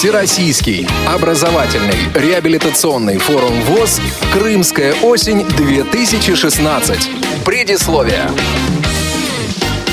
[0.00, 4.00] Всероссийский образовательный реабилитационный форум ВОЗ
[4.32, 7.44] «Крымская осень-2016».
[7.44, 8.30] Предисловие.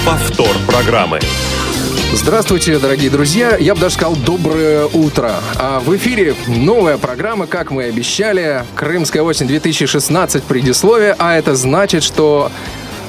[0.05, 1.19] Повтор программы.
[2.13, 3.57] Здравствуйте, дорогие друзья.
[3.57, 5.41] Я бы даже сказал доброе утро.
[5.57, 8.63] А в эфире новая программа, как мы и обещали.
[8.75, 11.17] Крымская осень-2016 предисловие.
[11.19, 12.49] А это значит, что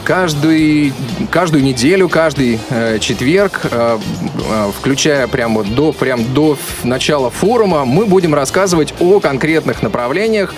[0.08, 0.94] каждый,
[1.30, 8.06] каждую неделю, каждый э, четверг, э, э, включая прямо до, прям до начала форума, мы
[8.06, 10.54] будем рассказывать о конкретных направлениях,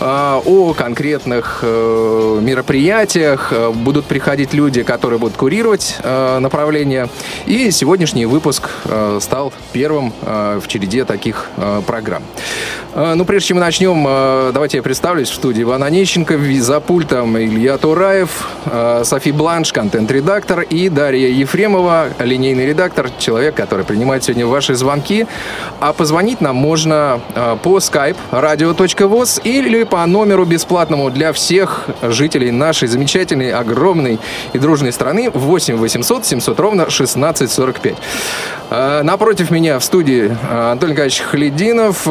[0.00, 3.48] э, о конкретных э, мероприятиях.
[3.52, 7.08] Э, будут приходить люди, которые будут курировать э, направления.
[7.46, 12.22] И сегодняшний выпуск э, стал первым э, в череде таких э, программ.
[12.92, 14.04] Э, ну, прежде чем мы начнем,
[14.52, 18.46] давайте я представлюсь в студии Иван Онищенко, за пультом Илья Тураев,
[19.04, 25.26] Софи Бланш, контент-редактор, и Дарья Ефремова, линейный редактор, человек, который принимает сегодня ваши звонки.
[25.80, 32.50] А позвонить нам можно э, по skype radio.voz или по номеру бесплатному для всех жителей
[32.50, 34.18] нашей замечательной, огромной
[34.52, 37.94] и дружной страны 8 800 700 ровно 1645.
[38.70, 42.04] Э, напротив меня в студии э, Антон Николаевич Халидинов,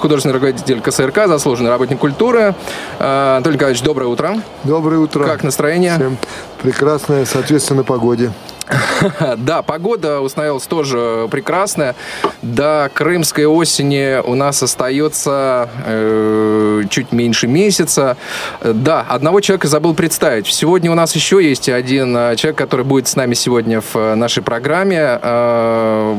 [0.00, 2.54] художественный руководитель КСРК, заслуженный работник культуры.
[2.98, 4.36] Антон Николаевич, доброе утро.
[4.64, 5.24] Доброе утро.
[5.24, 5.94] Как настроение?
[5.94, 6.16] Всем
[6.62, 8.32] прекрасное, соответственно, погоде.
[9.38, 11.94] Да, погода установилась тоже прекрасная.
[12.42, 18.16] До крымской осени у нас остается э, чуть меньше месяца.
[18.62, 20.46] Да, одного человека забыл представить.
[20.46, 24.14] Сегодня у нас еще есть один э, человек, который будет с нами сегодня в э,
[24.14, 25.18] нашей программе.
[25.22, 26.16] Э,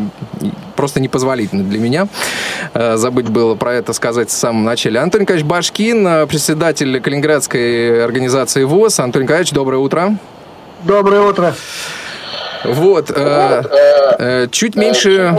[0.76, 2.08] просто непозволительно для меня.
[2.74, 5.00] Э, забыть было про это сказать в самом начале.
[5.00, 9.00] Антон Николаевич Башкин, председатель Калининградской организации ВОЗ.
[9.00, 10.18] Антон Николаевич, доброе утро.
[10.84, 11.56] Доброе утро.
[12.64, 13.64] Вот, э,
[14.18, 15.36] э, чуть меньше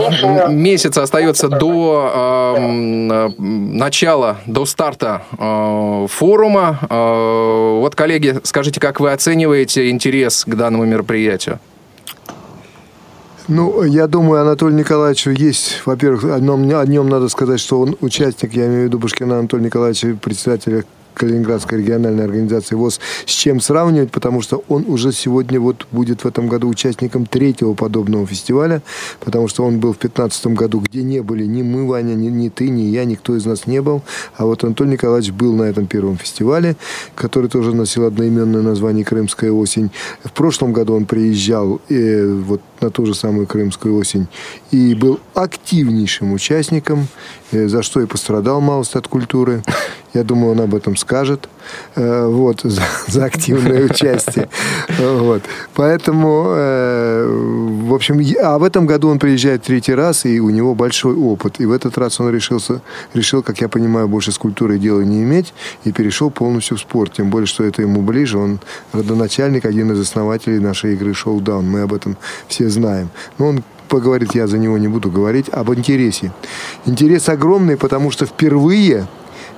[0.49, 6.79] месяца остается до э, начала, до старта э, форума.
[6.89, 11.59] Э, вот, коллеги, скажите, как вы оцениваете интерес к данному мероприятию?
[13.47, 17.95] Ну, я думаю, Анатолий Николаевич есть, во-первых, о нем, о нем надо сказать, что он
[18.01, 20.83] участник, я имею в виду Башкина Анатолия Николаевича, председателя
[21.17, 26.27] Калининградской региональной организации ВОЗ, с чем сравнивать, потому что он уже сегодня вот будет в
[26.27, 28.81] этом году участником третьего подобного фестиваля,
[29.19, 32.49] потому что он был в 2015 году, где не были ни мы, Ваня, ни, ни
[32.49, 34.03] ты, ни я, никто из нас не был,
[34.35, 36.75] а вот Анатолий Николаевич был на этом первом фестивале,
[37.15, 39.91] который тоже носил одноименное название «Крымская осень».
[40.23, 44.27] В прошлом году он приезжал э, вот на ту же самую «Крымскую осень»
[44.71, 47.07] и был активнейшим участником,
[47.51, 49.63] за что и пострадал малость от культуры.
[50.13, 51.47] Я думаю, он об этом скажет.
[51.95, 54.49] Э, вот, за, за активное участие.
[54.97, 55.43] Вот.
[55.75, 57.27] Поэтому, э,
[57.87, 61.59] в общем, а в этом году он приезжает третий раз, и у него большой опыт.
[61.59, 62.81] И в этот раз он решился,
[63.13, 65.53] решил, как я понимаю, больше с культурой дела не иметь,
[65.83, 67.13] и перешел полностью в спорт.
[67.13, 68.37] Тем более, что это ему ближе.
[68.37, 68.59] Он
[68.93, 71.69] родоначальник, один из основателей нашей игры «Шоу-даун».
[71.69, 73.09] Мы об этом все знаем.
[73.37, 76.31] Но он поговорит, я за него не буду говорить, об интересе.
[76.85, 79.07] Интерес огромный, потому что впервые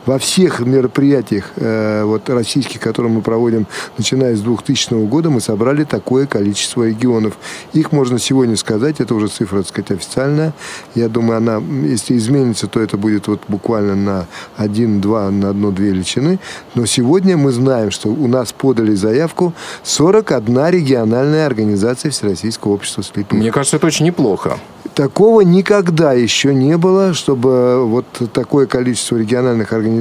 [0.10, 5.84] во всех мероприятиях э, вот, российских, которые мы проводим, начиная с 2000 года, мы собрали
[5.84, 7.38] такое количество регионов.
[7.74, 10.54] Их можно сегодня сказать, это уже цифра, так сказать, официальная.
[10.96, 14.28] Я думаю, она, если изменится, то это будет вот буквально на
[14.58, 16.40] 1-2, на 1-2 величины.
[16.74, 19.54] Но сегодня мы знаем, что у нас подали заявку
[19.84, 23.38] 41 региональная организация Всероссийского общества слепых.
[23.38, 24.58] Мне кажется, это очень неплохо.
[24.96, 29.99] Такого никогда еще не было, чтобы вот такое количество региональных организаций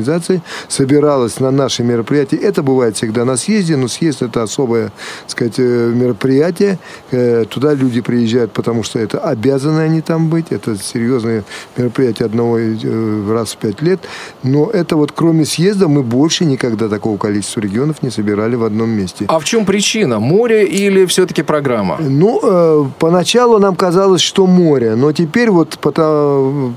[0.69, 2.37] собиралось на наши мероприятия.
[2.37, 4.93] Это бывает всегда на съезде, но съезд это особое,
[5.23, 6.79] так сказать, э, мероприятие.
[7.11, 10.47] Э, туда люди приезжают, потому что это обязаны они там быть.
[10.51, 11.45] Это серьезное
[11.77, 14.01] мероприятие одного э, раз в пять лет.
[14.43, 18.91] Но это вот кроме съезда мы больше никогда такого количества регионов не собирали в одном
[18.91, 19.25] месте.
[19.29, 20.19] А в чем причина?
[20.21, 21.99] Море или все-таки программа?
[22.01, 24.95] Ну, поначалу нам казалось, что море.
[24.95, 25.93] Но теперь вот по,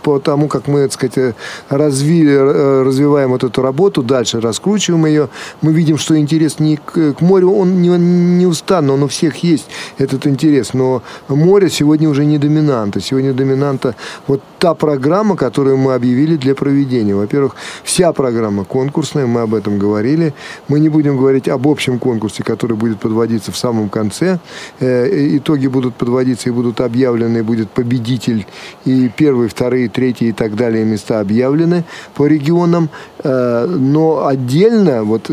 [0.03, 1.35] по тому, как мы, так сказать,
[1.69, 5.29] развили, э, развиваем вот эту работу, дальше раскручиваем ее,
[5.61, 9.43] мы видим, что интерес не к, к морю, он не, не устанно, он у всех
[9.43, 9.65] есть,
[9.97, 10.73] этот интерес.
[10.73, 13.01] Но море сегодня уже не доминанта.
[13.01, 13.95] Сегодня доминанта
[14.27, 17.15] вот та программа, которую мы объявили для проведения.
[17.15, 20.33] Во-первых, вся программа конкурсная, мы об этом говорили.
[20.67, 24.39] Мы не будем говорить об общем конкурсе, который будет подводиться в самом конце.
[24.79, 28.45] Э, итоги будут подводиться и будут объявлены, будет победитель.
[28.85, 31.83] И первые, вторые, третьи и так далее места объявлены
[32.13, 32.89] по регионам.
[33.23, 35.29] Э, но отдельно вот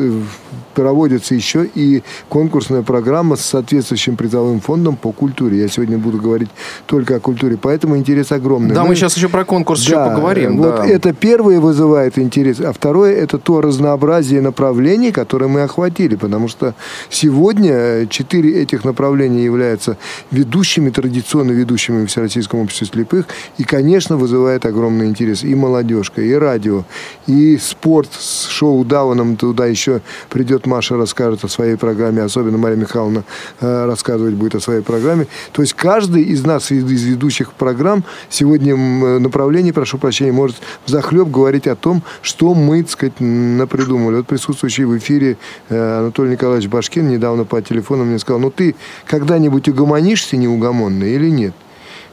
[0.78, 5.58] проводится еще и конкурсная программа с соответствующим призовым фондом по культуре.
[5.58, 6.50] Я сегодня буду говорить
[6.86, 8.76] только о культуре, поэтому интерес огромный.
[8.76, 10.58] Да, мы, мы сейчас еще про конкурс да, еще поговорим.
[10.58, 10.86] Вот да.
[10.86, 16.74] это первое вызывает интерес, а второе это то разнообразие направлений, которое мы охватили, потому что
[17.10, 19.96] сегодня четыре этих направления являются
[20.30, 23.26] ведущими, традиционно ведущими в Всероссийском обществе слепых,
[23.58, 26.84] и, конечно, вызывает огромный интерес и молодежка, и радио,
[27.26, 32.78] и спорт с шоу Дауном, туда еще придет Маша расскажет о своей программе, особенно Мария
[32.78, 33.24] Михайловна
[33.60, 35.26] э, рассказывать будет о своей программе.
[35.52, 38.76] То есть каждый из нас, из ведущих программ, сегодня
[39.18, 40.56] направлении, прошу прощения, может
[40.86, 44.16] захлеб говорить о том, что мы, так сказать, напридумали.
[44.16, 45.36] Вот присутствующий в эфире
[45.68, 48.74] э, Анатолий Николаевич Башкин недавно по телефону мне сказал, ну ты
[49.06, 51.54] когда-нибудь угомонишься неугомонный или нет?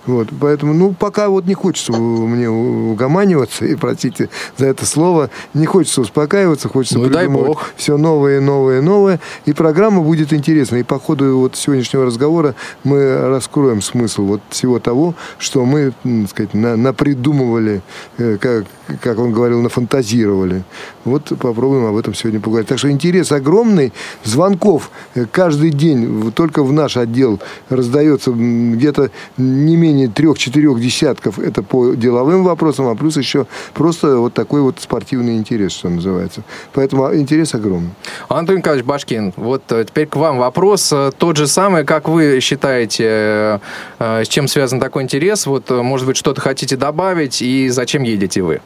[0.05, 5.65] Вот, поэтому, ну, пока вот не хочется мне угоманиваться, и простите за это слово, не
[5.65, 9.19] хочется успокаиваться, хочется ну, придумывать все новое, новое, новое.
[9.45, 10.77] И программа будет интересна.
[10.77, 16.29] И по ходу вот сегодняшнего разговора мы раскроем смысл вот всего того, что мы, так
[16.29, 17.81] сказать, на, напридумывали,
[18.17, 18.65] э, как,
[19.01, 20.63] как он говорил, нафантазировали.
[21.03, 22.69] Вот попробуем об этом сегодня поговорить.
[22.69, 23.93] Так что интерес огромный.
[24.23, 27.39] Звонков э, каждый день только в наш отдел
[27.69, 34.33] раздается где-то не менее трех-четырех десятков это по деловым вопросам, а плюс еще просто вот
[34.33, 36.43] такой вот спортивный интерес, что называется.
[36.73, 37.91] Поэтому интерес огромный.
[38.29, 40.91] Антон Николаевич Башкин, вот э, теперь к вам вопрос.
[40.93, 43.61] Э, тот же самый, как вы считаете,
[43.99, 45.45] с чем связан такой интерес?
[45.45, 48.61] Вот, может быть, что-то хотите добавить и зачем едете вы?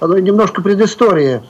[0.00, 1.42] Немножко предыстории.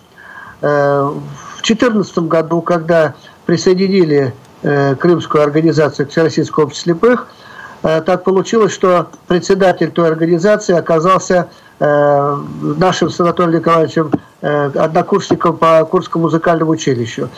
[0.61, 1.15] В
[1.63, 3.15] 2014 году, когда
[3.47, 7.29] присоединили Крымскую организацию к Всероссийскому обществу слепых,
[7.83, 11.49] Э, так получилось, что председатель той организации оказался
[11.79, 12.37] э,
[12.77, 14.11] нашим с Анатолием Николаевичем
[14.41, 17.29] э, однокурсником по Курскому музыкальному училищу.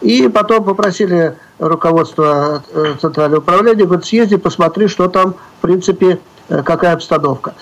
[0.00, 2.62] И потом попросили руководство
[3.00, 6.18] Центрального управления, говорит, съезди, посмотри, что там, в принципе,
[6.48, 7.54] какая обстановка.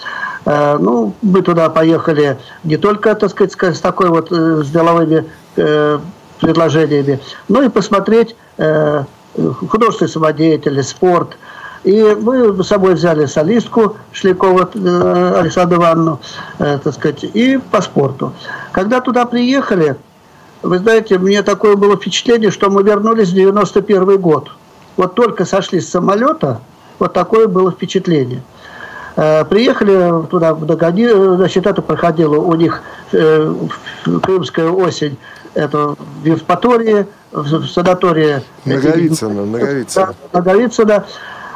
[0.47, 7.63] Ну, мы туда поехали не только, так сказать, с такой вот, с деловыми предложениями, но
[7.63, 11.37] и посмотреть художественные самодеятельность, спорт–
[11.83, 16.21] и мы с собой взяли солистку Шлякова э, Александру Ивановну,
[16.59, 18.35] э, так сказать, и по спорту.
[18.73, 19.97] Когда туда приехали,
[20.63, 24.51] вы знаете, мне такое было впечатление, что мы вернулись в 91 год.
[24.99, 26.61] Вот только сошли с самолета,
[26.99, 28.43] вот такое было впечатление.
[29.17, 33.55] Э, приехали туда в Дагони, значит, это проходило у них э,
[34.23, 35.19] крымская осень,
[35.55, 38.43] это в Евпатории, в санатории.
[38.65, 40.15] Наговицына, Наговицына.
[40.33, 41.05] Наговицына.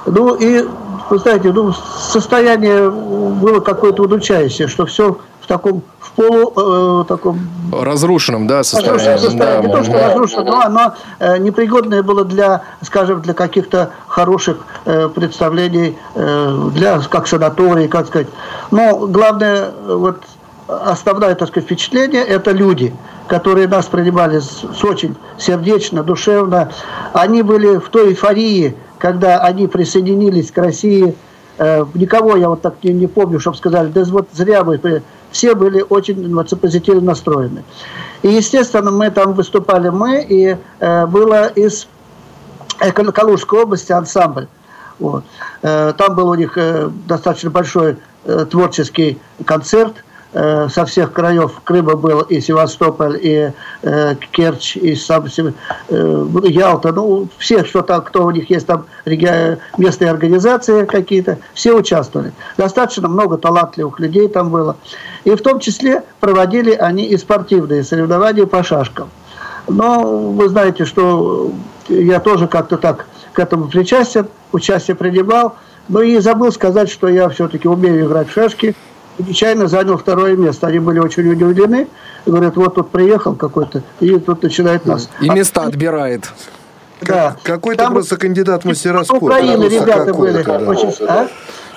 [0.07, 0.65] Ну и,
[1.11, 7.39] вы знаете, ну, состояние было какое-то удручающее, что все в таком в полу э, таком
[7.71, 9.19] разрушенном, да, состоянии.
[9.19, 9.39] состоянии.
[9.39, 14.59] Да, не то, что разрушенном, но оно э, непригодное было для, скажем, для каких-то хороших
[14.87, 18.29] э, представлений, э, для как санаторий, как сказать.
[18.71, 20.23] Но главное, вот
[20.67, 22.95] основное, так сказать, впечатление– это люди,
[23.27, 26.73] которые нас принимали с, с очень сердечно, душевно.
[27.13, 31.15] Они были в той эйфории, когда они присоединились к России,
[31.59, 34.81] никого я вот так не, не помню, чтобы сказали, да вот зря вы,
[35.31, 37.65] все были очень позитивно настроены.
[38.23, 41.89] И, естественно, мы там выступали мы, и э, было из
[42.79, 44.47] Калужской области ансамбль.
[44.99, 45.25] Вот.
[45.63, 51.61] Э, там был у них э, достаточно большой э, творческий концерт– Э, со всех краев
[51.63, 58.03] Крыма был и Севастополь, и э, Керчь, и сам э, Ялта, ну, все, что там,
[58.03, 59.59] кто у них есть там реги...
[59.79, 62.33] местные организации какие-то, все участвовали.
[62.57, 64.77] Достаточно много талантливых людей там было.
[65.23, 69.11] И в том числе проводили они и спортивные соревнования по шашкам.
[69.69, 71.53] Но вы знаете, что
[71.89, 75.55] я тоже как-то так к этому причастен, участие принимал,
[75.89, 78.75] но и забыл сказать, что я все-таки умею играть в шашки,
[79.19, 80.67] нечаянно занял второе место.
[80.67, 81.89] Они были очень удивлены.
[82.27, 85.09] Говорят, вот тут приехал какой-то, и тут начинает нас...
[85.21, 86.31] И места отбирает.
[87.03, 87.37] Да.
[87.43, 89.27] Какой-то просто кандидат в мастера спорта.
[89.27, 90.43] Украины ребята были.
[90.43, 90.59] Да.
[90.59, 90.95] Очень...
[91.07, 91.29] А?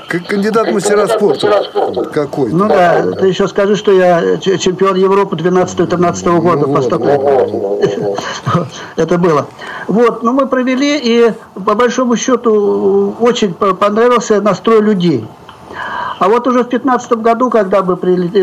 [0.08, 2.10] Кандидат мастера спорта.
[2.13, 2.51] Какой?
[2.51, 7.03] Ну да, ты еще скажи, что я чемпион Европы 12-13 года ну, по стоп
[8.96, 9.48] Это было.
[9.88, 15.27] Вот, ну мы провели, и по большому счету очень понравился настрой людей.
[16.20, 17.94] А вот уже в 2015 году, когда мы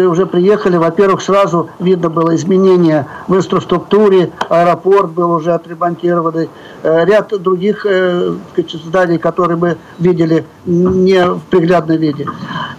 [0.07, 6.49] уже приехали, во-первых, сразу видно было изменение в инфраструктуре, аэропорт был уже отремонтированный,
[6.83, 8.35] э, ряд других э,
[8.85, 12.27] зданий, которые мы видели не в приглядном виде.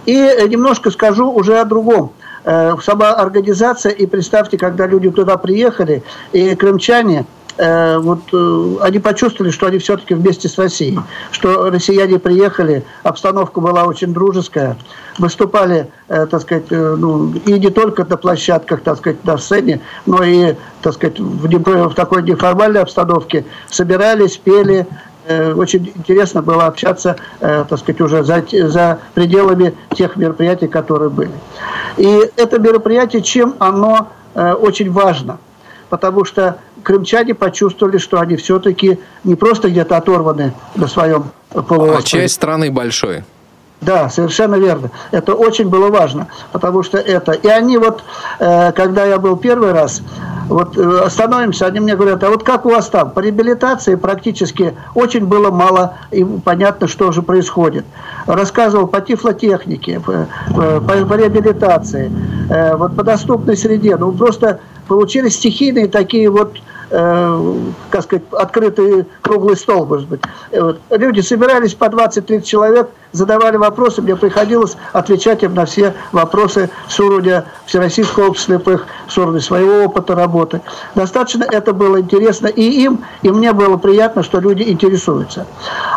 [0.06, 0.14] И
[0.48, 2.12] немножко скажу уже о другом
[2.80, 9.50] сама организация, и представьте, когда люди туда приехали, и крымчане, Э, вот э, они почувствовали,
[9.50, 10.98] что они все-таки вместе с Россией,
[11.30, 14.76] что россияне приехали, обстановка была очень дружеская,
[15.18, 20.22] выступали, э, так сказать, ну, и не только на площадках, так сказать, на сцене, но
[20.22, 24.86] и, так сказать, в, в такой неформальной обстановке собирались, пели,
[25.56, 31.32] очень интересно было общаться, так сказать, уже за, за пределами тех мероприятий, которые были.
[31.96, 35.38] И это мероприятие, чем оно очень важно?
[35.88, 41.98] Потому что крымчане почувствовали, что они все-таки не просто где-то оторваны на своем полуострове.
[41.98, 43.24] А часть страны большой.
[43.80, 44.90] Да, совершенно верно.
[45.10, 47.32] Это очень было важно, потому что это...
[47.32, 48.02] И они вот,
[48.38, 50.00] э, когда я был первый раз,
[50.48, 53.10] вот э, остановимся, они мне говорят, а вот как у вас там?
[53.10, 57.84] По реабилитации практически очень было мало, и понятно, что же происходит.
[58.26, 62.10] Рассказывал по тифлотехнике, по, по, по реабилитации,
[62.48, 63.96] э, вот по доступной среде.
[63.96, 66.56] Ну, просто получились стихийные такие вот
[66.90, 67.54] э,
[67.90, 70.20] как сказать, открытый круглый стол, может быть.
[70.50, 70.80] Э, вот.
[70.90, 77.00] Люди собирались по 20-30 человек, задавали вопросы, мне приходилось отвечать им на все вопросы с
[77.00, 80.60] уровня Всероссийского общества слепых, с своего опыта работы.
[80.94, 85.46] Достаточно это было интересно и им, и мне было приятно, что люди интересуются.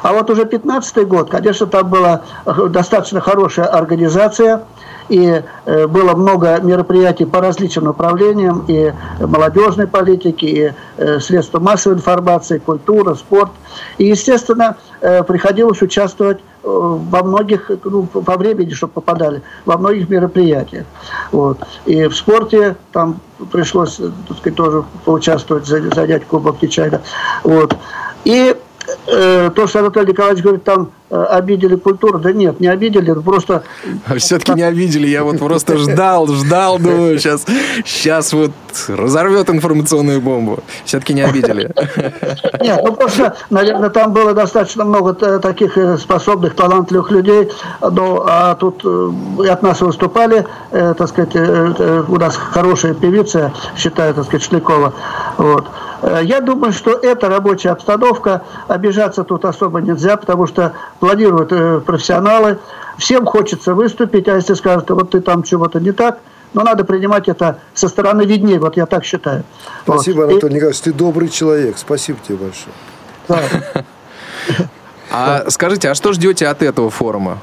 [0.01, 4.63] А вот уже 15 год, конечно, там была э, достаточно хорошая организация,
[5.09, 10.73] и э, было много мероприятий по различным направлениям, и молодежной политики, и
[11.19, 13.51] средства массовой информации, культура, спорт.
[13.97, 20.85] И, естественно, э, приходилось участвовать во многих, ну, по времени, чтобы попадали, во многих мероприятиях.
[21.31, 21.57] Вот.
[21.85, 27.01] И в спорте там пришлось, так сказать, тоже поучаствовать, занять Кубок Кичайна.
[27.43, 27.75] Вот.
[28.25, 28.55] И э,
[29.05, 33.63] то, что Анатолий Николаевич говорит, там э, обидели культуру, да нет, не обидели, просто...
[34.05, 37.45] А все-таки не обидели, я вот просто ждал, ждал, думаю, сейчас,
[37.85, 38.51] сейчас вот
[38.87, 40.59] разорвет информационную бомбу.
[40.85, 41.71] Все-таки не обидели.
[42.61, 48.55] Нет, ну просто, наверное, там было достаточно много таких э, способных, талантливых людей, но а
[48.55, 49.11] тут э,
[49.43, 54.93] и от нас выступали, э, так сказать, у нас хорошая певица, считаю, так сказать, Шлякова,
[55.37, 55.67] вот.
[56.01, 58.43] Э, я думаю, что это рабочая обстановка.
[58.67, 62.59] Обижаться тут особо нельзя, потому что планируют э, профессионалы.
[62.97, 66.19] Всем хочется выступить, а если скажут, вот ты там чего-то не так,
[66.53, 69.43] но надо принимать это со стороны виднее, вот я так считаю.
[69.83, 70.31] Спасибо, вот.
[70.31, 72.73] Анатолий Николаевич, ты добрый человек, спасибо тебе большое.
[73.27, 73.39] Да.
[75.11, 77.39] А скажите, а что ждете от этого форума?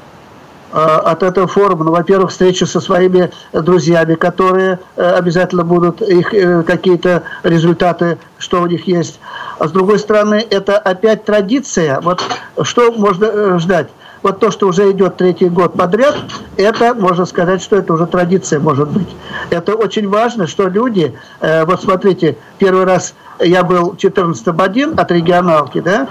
[0.77, 1.85] Э, от этого форума.
[1.85, 8.61] Ну, во-первых, встреча со своими друзьями, которые э, обязательно будут, их э, какие-то результаты, что
[8.61, 9.19] у них есть.
[9.57, 11.99] А с другой стороны, это опять традиция.
[12.01, 12.23] Вот
[12.61, 13.87] что можно ждать?
[14.21, 16.15] Вот то, что уже идет третий год подряд,
[16.57, 19.07] это, можно сказать, что это уже традиция может быть.
[19.49, 25.79] Это очень важно, что люди, вот смотрите, первый раз я был 14 один от регионалки,
[25.79, 26.07] да,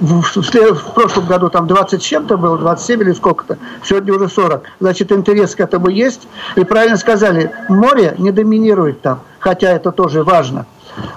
[0.00, 4.62] в, в, прошлом году там 20 с чем-то было, 27 или сколько-то, сегодня уже 40.
[4.80, 6.26] Значит, интерес к этому есть.
[6.56, 10.66] И правильно сказали, море не доминирует там, хотя это тоже важно.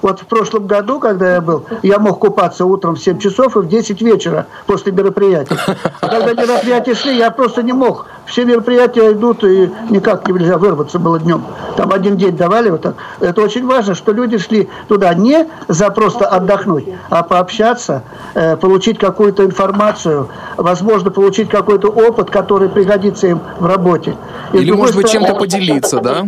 [0.02, 3.60] Вот в прошлом году, когда я был, я мог купаться утром в 7 часов и
[3.60, 5.58] в 10 вечера после мероприятия.
[6.00, 8.06] А когда мероприятия шли, я просто не мог.
[8.25, 11.44] Все мероприятия идут, и никак нельзя вырваться было днем.
[11.75, 12.96] Там один день давали вот так.
[13.20, 18.03] Это очень важно, что люди шли туда не за просто отдохнуть, а пообщаться,
[18.34, 24.15] э, получить какую-то информацию, возможно, получить какой-то опыт, который пригодится им в работе.
[24.53, 26.25] И Или, может быть, чем-то поделиться, да?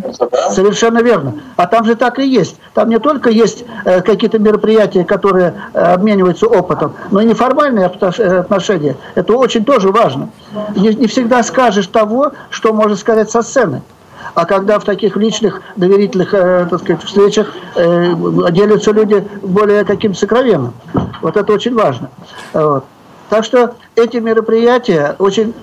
[0.51, 1.35] Совершенно верно.
[1.55, 2.57] А там же так и есть.
[2.73, 8.95] Там не только есть э, какие-то мероприятия, которые э, обмениваются опытом, но и неформальные отношения.
[9.15, 10.29] Это очень тоже важно.
[10.75, 13.81] Не, не всегда скажешь того, что можно сказать со сцены.
[14.33, 18.13] А когда в таких личных доверительных э, так сказать, встречах э,
[18.51, 20.73] делятся люди более каким-то сокровенным.
[21.21, 22.09] Вот это очень важно.
[22.53, 22.85] Вот.
[23.29, 25.53] Так что эти мероприятия очень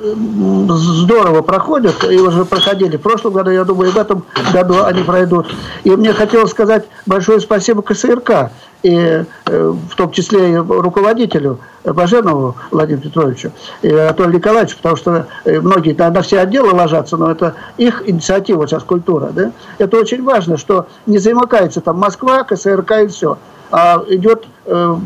[0.68, 2.96] здорово проходят и уже проходили.
[2.96, 5.54] В прошлом году, я думаю, и в этом году они пройдут.
[5.84, 8.50] И мне хотелось сказать большое спасибо КСРК,
[8.82, 15.26] и э, в том числе и руководителю Баженову Владимиру Петровичу и Анатолию Николаевичу, потому что
[15.44, 19.30] э, многие на все отделы ложатся, но это их инициатива сейчас культура.
[19.30, 19.52] Да?
[19.78, 23.38] Это очень важно, что не замыкается там Москва, КСРК и все,
[23.70, 24.96] а идет э,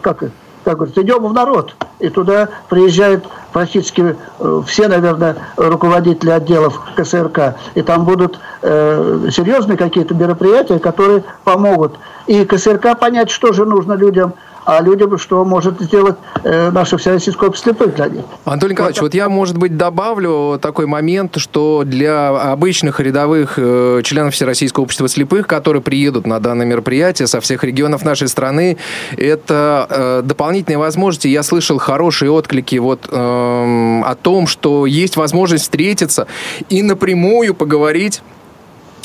[0.00, 0.22] как
[0.64, 1.74] как говорится, идем в народ.
[1.98, 7.56] И туда приезжают практически э, все, наверное, руководители отделов КСРК.
[7.74, 11.94] И там будут э, серьезные какие-то мероприятия, которые помогут.
[12.26, 17.48] И КСРК понять, что же нужно людям– а людям, что может сделать э, наше Всероссийское
[17.48, 18.24] общество слепых для них.
[18.44, 24.02] Антон Николаевич, вот, вот я, может быть, добавлю такой момент, что для обычных рядовых э,
[24.04, 28.76] членов Всероссийского общества слепых, которые приедут на данное мероприятие со всех регионов нашей страны,
[29.16, 31.28] это э, дополнительные возможности.
[31.28, 36.26] Я слышал хорошие отклики вот э, о том, что есть возможность встретиться
[36.68, 38.22] и напрямую поговорить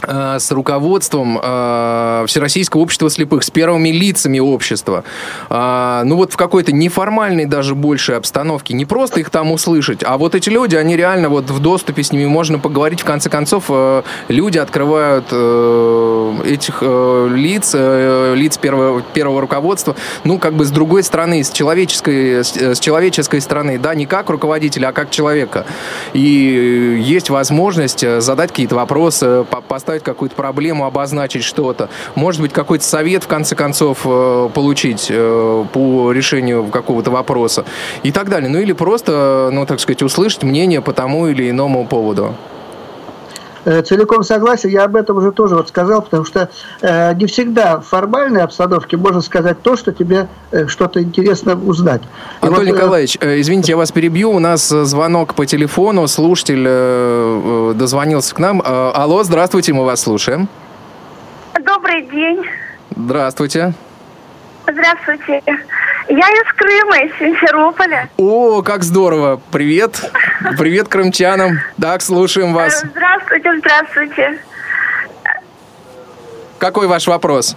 [0.08, 5.04] с руководством э, Всероссийского общества слепых, с первыми лицами общества.
[5.50, 8.74] Э, ну вот в какой-то неформальной даже большей обстановке.
[8.74, 12.12] Не просто их там услышать, а вот эти люди, они реально вот в доступе с
[12.12, 13.02] ними можно поговорить.
[13.02, 19.96] В конце концов, э, люди открывают э, этих э, лиц, э, лиц первого, первого руководства,
[20.24, 24.30] ну как бы с другой стороны, с человеческой, с, с человеческой стороны, да, не как
[24.30, 25.66] руководителя, а как человека.
[26.14, 31.90] И есть возможность э, задать какие-то вопросы, поставить поставить какую-то проблему, обозначить что-то.
[32.16, 37.66] Может быть, какой-то совет, в конце концов, э, получить э, по решению какого-то вопроса
[38.04, 38.50] и так далее.
[38.50, 42.36] Ну или просто, ну так сказать, услышать мнение по тому или иному поводу.
[43.68, 46.50] Э, целиком согласен, я об этом уже тоже вот сказал, потому что
[46.82, 52.02] э, не всегда в формальной обстановке можно сказать то, что тебе э, что-то интересно узнать.
[52.40, 56.64] Анатолий вот, Николаевич, извините, я вас перебью, у нас звонок по телефону, слушатель
[57.78, 58.64] дозвонился к нам.
[58.64, 60.48] Алло, здравствуйте, мы вас слушаем.
[61.60, 62.44] Добрый день.
[62.96, 63.74] Здравствуйте.
[64.70, 65.42] Здравствуйте.
[66.10, 68.10] Я из Крыма, из Симферополя.
[68.18, 69.42] О, как здорово.
[69.52, 70.12] Привет.
[70.58, 71.60] Привет крымчанам.
[71.80, 72.84] Так, слушаем вас.
[72.84, 74.40] Э, здравствуйте, здравствуйте.
[76.60, 77.56] Какой ваш вопрос?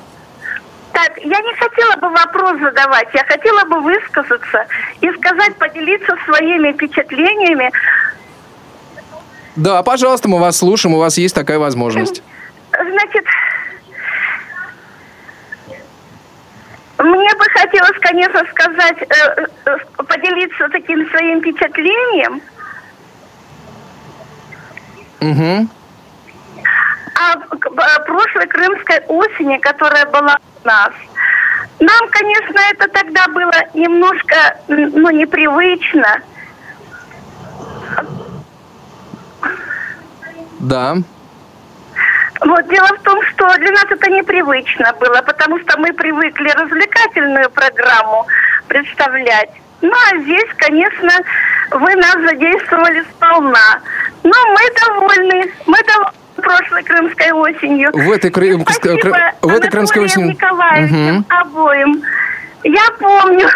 [0.93, 4.67] Так, я не хотела бы вопрос задавать, я хотела бы высказаться
[5.01, 7.71] и сказать, поделиться своими впечатлениями.
[9.57, 12.23] Да, пожалуйста, мы вас слушаем, у вас есть такая возможность.
[12.73, 13.25] Значит,
[17.03, 22.43] Мне бы хотелось, конечно, сказать, э, э, поделиться таким своим впечатлением.
[25.21, 25.69] Угу.
[27.15, 30.93] О прошлой крымской осени, которая была у нас.
[31.79, 36.21] Нам, конечно, это тогда было немножко, ну, непривычно.
[40.61, 40.97] Да.
[42.41, 47.51] Вот, дело в том, что для нас это непривычно было, потому что мы привыкли развлекательную
[47.51, 48.27] программу
[48.69, 49.51] представлять.
[49.83, 51.11] Ну, а здесь, конечно,
[51.71, 53.81] вы нас задействовали сполна.
[54.23, 57.91] Но мы довольны, мы довольны прошлой крымской осенью.
[57.93, 58.63] В этой, крым...
[58.63, 60.31] Спасибо в этой крымской осенью.
[60.31, 61.25] Николаевичем угу.
[61.29, 62.03] обоим.
[62.65, 63.49] Я помню,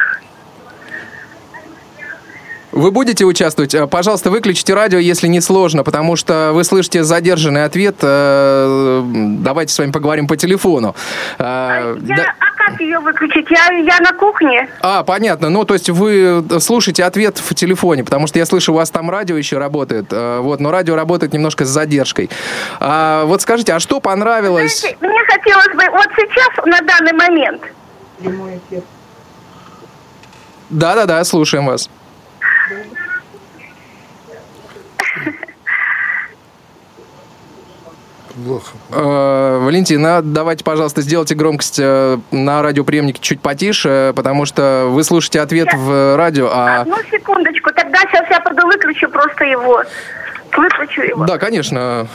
[2.74, 3.74] вы будете участвовать?
[3.74, 7.96] Э, пожалуйста, выключите радио, если не сложно, потому что вы слышите задержанный ответ.
[8.02, 10.96] Э, давайте с вами поговорим по телефону.
[11.38, 12.34] Э, а, я, да.
[12.40, 13.46] а как ее выключить?
[13.48, 14.68] Я, я на кухне.
[14.80, 15.50] А, понятно.
[15.50, 19.08] Ну, то есть вы слушаете ответ в телефоне, потому что я слышу, у вас там
[19.08, 20.06] радио еще работает.
[20.10, 22.28] Вот, но радио работает немножко с задержкой.
[22.80, 24.80] А, вот скажите, а что понравилось?
[24.80, 27.62] Знаете, мне хотелось бы вот сейчас, на данный момент.
[28.18, 28.82] Прямой эфир.
[30.70, 31.88] Да-да-да, слушаем вас.
[38.44, 38.72] Плохо.
[38.90, 45.40] Э, Валентина, давайте, пожалуйста, сделайте громкость э, на радиоприемнике чуть потише, потому что вы слушаете
[45.40, 45.77] ответ сейчас.
[45.79, 46.81] в радио, а...
[46.81, 49.85] Одну секундочку, тогда сейчас я выключу просто его.
[50.57, 51.24] Выключу его.
[51.27, 52.09] Да, конечно.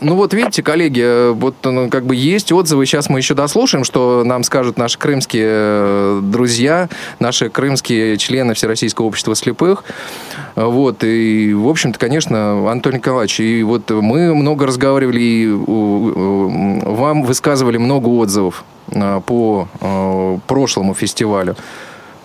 [0.00, 3.84] Ну вот видите, коллеги, э, вот ну, как бы есть отзывы, сейчас мы еще дослушаем,
[3.84, 9.84] что нам скажут наши крымские э, друзья, наши крымские члены Всероссийского общества слепых.
[10.54, 17.76] Вот, и, в общем-то, конечно, Антон Николаевич, и вот мы много разговаривали, и вам высказывали
[17.76, 19.68] много отзывов э, по
[20.46, 21.56] прошлому фестивалю.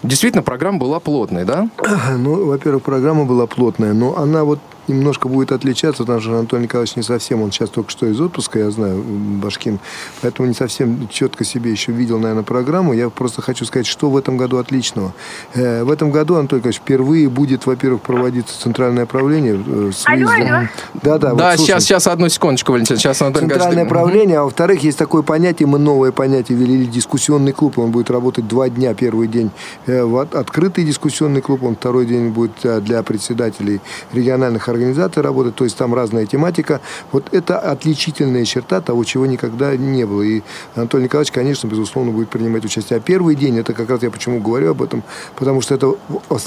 [0.04, 1.69] Действительно, программа была плотной, да?
[2.17, 6.95] Ну, во-первых, программа была плотная, но она вот немножко будет отличаться, потому что Анатолий Николаевич
[6.95, 9.79] не совсем, он сейчас только что из отпуска, я знаю, Башкин,
[10.21, 12.93] поэтому не совсем четко себе еще видел, наверное, программу.
[12.93, 15.13] Я просто хочу сказать, что в этом году отличного.
[15.53, 19.61] Э, в этом году, Анатолий Николаевич, впервые будет, во-первых, проводиться центральное правление.
[19.65, 20.67] Э, с алло, алло.
[21.01, 21.33] Да, да.
[21.33, 25.21] Да, вот, сейчас, сейчас, одну секундочку, Валентин, сейчас Анатолий Центральное правление, а во-вторых, есть такое
[25.21, 29.51] понятие, мы новое понятие ввели, дискуссионный клуб, он будет работать два дня, первый день
[29.85, 32.51] э, открытый дискуссионный клуб, он второй день будет
[32.83, 33.81] для председателей
[34.13, 36.81] региональных организаторы работают, то есть там разная тематика.
[37.12, 40.21] Вот это отличительная черта того, чего никогда не было.
[40.21, 40.41] И
[40.75, 42.97] Анатолий Николаевич, конечно, безусловно, будет принимать участие.
[42.97, 45.03] А первый день, это как раз я почему говорю об этом,
[45.36, 45.95] потому что это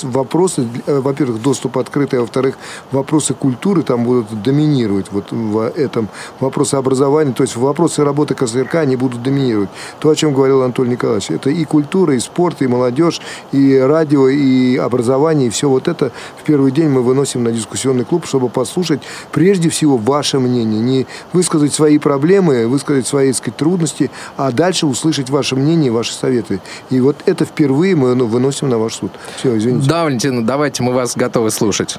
[0.02, 2.56] вопросы, э, во-первых, доступ открытый, а во-вторых,
[2.90, 6.08] вопросы культуры там будут доминировать вот в этом.
[6.40, 9.70] Вопросы образования, то есть вопросы работы КСРК, они будут доминировать.
[10.00, 13.20] То, о чем говорил Анатолий Николаевич, это и культура, и спорт, и молодежь,
[13.52, 18.04] и радио, и образование, и все вот это в первый день мы выносим на дискуссионный
[18.04, 20.81] клуб, чтобы послушать прежде всего ваше мнение.
[20.81, 26.61] Не высказать свои проблемы, высказать свои сказать, трудности, а дальше услышать ваше мнение, ваши советы.
[26.90, 29.12] И вот это впервые мы ну, выносим на ваш суд.
[29.37, 29.88] Все, извините.
[29.88, 31.98] Да, Валентина, давайте мы вас готовы слушать.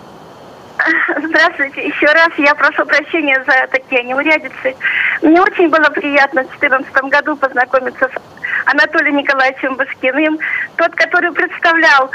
[1.17, 1.87] Здравствуйте.
[1.87, 4.75] Еще раз я прошу прощения за такие неурядицы.
[5.21, 10.39] Мне очень было приятно в 2014 году познакомиться с Анатолием Николаевичем Баскиным,
[10.75, 12.11] тот, который представлял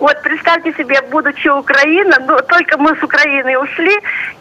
[0.00, 3.94] вот представьте себе, будучи Украина, ну, только мы с Украины ушли,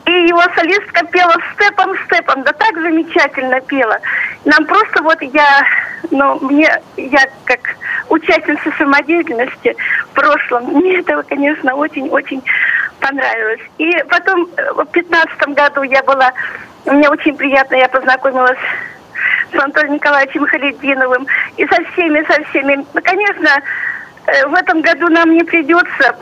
[0.05, 3.99] и его солистка пела степом, степом, да так замечательно пела.
[4.45, 5.63] Нам просто вот я,
[6.11, 7.59] ну, мне, я как
[8.07, 9.75] участница самодеятельности
[10.11, 12.41] в прошлом, мне этого, конечно, очень-очень
[13.01, 13.61] понравилось.
[13.77, 16.31] И потом э, в пятнадцатом году я была,
[16.85, 18.57] мне очень приятно, я познакомилась
[19.51, 22.85] с Антоном Николаевичем Халидиновым и со всеми, со всеми.
[22.93, 23.49] Ну, конечно,
[24.47, 26.15] в этом году нам не придется,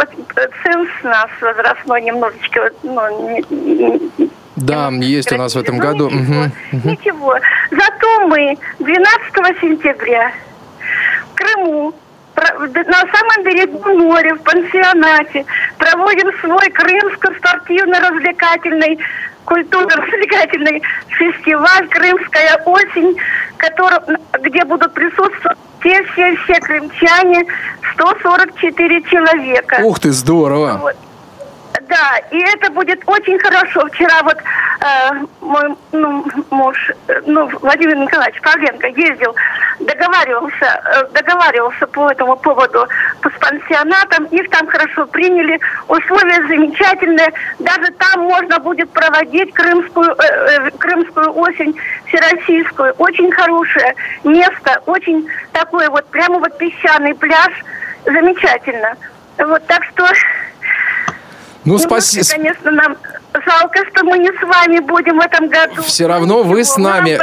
[0.63, 6.09] ценз нас возрастной немножечко, ну, да, есть у нас в этом году.
[6.09, 6.89] Ничего, угу.
[6.89, 7.35] ничего.
[7.69, 9.11] Зато мы 12
[9.61, 10.31] сентября
[11.31, 11.93] в Крыму
[12.35, 15.45] на самом берегу моря, в пансионате,
[15.77, 18.97] проводим свой крымско-спортивно-развлекательный
[19.47, 23.15] культурно-развлекательный фестиваль «Крымская осень»,
[23.57, 27.45] который, где будут присутствовать все-все-все крымчане,
[27.93, 29.79] 144 человека.
[29.83, 30.77] Ух ты, здорово!
[30.81, 30.95] Вот.
[31.87, 33.85] Да, и это будет очень хорошо.
[33.87, 39.33] Вчера вот э, мой ну, муж, э, ну, Владимир Николаевич Павленко ездил,
[39.79, 42.87] договаривался, э, договаривался по этому поводу
[43.21, 44.25] по пансионатам.
[44.25, 47.31] Их там хорошо приняли, условия замечательные.
[47.59, 51.73] Даже там можно будет проводить крымскую, э, э, крымскую осень
[52.07, 52.93] всероссийскую.
[52.97, 53.95] Очень хорошее
[54.25, 57.53] место, очень такой вот прямо вот песчаный пляж.
[58.03, 58.95] Замечательно.
[59.37, 60.05] Вот так что
[61.73, 62.25] ну, спасибо.
[62.29, 62.97] Конечно, нам
[63.33, 65.81] жалко, что мы не с вами будем в этом году.
[65.83, 67.19] Все равно вы с нами.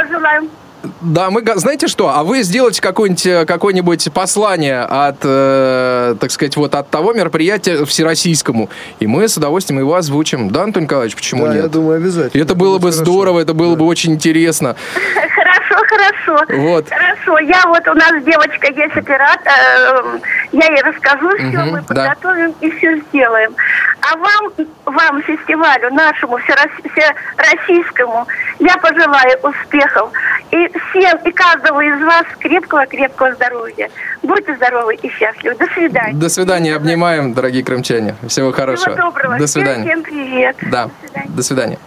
[1.01, 6.55] Да, мы, знаете что, а вы сделайте какое-нибудь э, какое послание от, э, так сказать,
[6.57, 10.49] вот от того мероприятия всероссийскому, и мы с удовольствием его озвучим.
[10.49, 11.63] Да, Антон Николаевич, почему да, нет?
[11.63, 12.41] я думаю, обязательно.
[12.41, 13.03] Это было бы хорошо.
[13.03, 13.79] здорово, это было да.
[13.79, 14.75] бы очень интересно.
[15.35, 15.54] Хорошо,
[15.87, 16.45] хорошо.
[16.49, 16.89] Вот.
[16.89, 20.19] Хорошо, я вот, у нас девочка есть оператор, э,
[20.51, 22.67] я ей расскажу все, угу, мы подготовим да.
[22.67, 23.55] и все сделаем.
[24.01, 24.51] А вам,
[24.85, 28.27] вам, фестивалю нашему, всероссийскому,
[28.59, 30.11] я пожелаю успехов.
[30.51, 33.89] И всем и каждого из вас крепкого-крепкого здоровья.
[34.21, 35.55] Будьте здоровы и счастливы.
[35.55, 36.13] До свидания.
[36.13, 36.75] До свидания.
[36.75, 38.15] Обнимаем, дорогие крымчане.
[38.27, 38.93] Всего хорошего.
[38.93, 39.37] Всего доброго.
[39.37, 39.83] До свидания.
[39.85, 40.55] Всем, всем привет.
[40.61, 40.85] Да.
[40.85, 41.29] До свидания.
[41.29, 41.79] До свидания.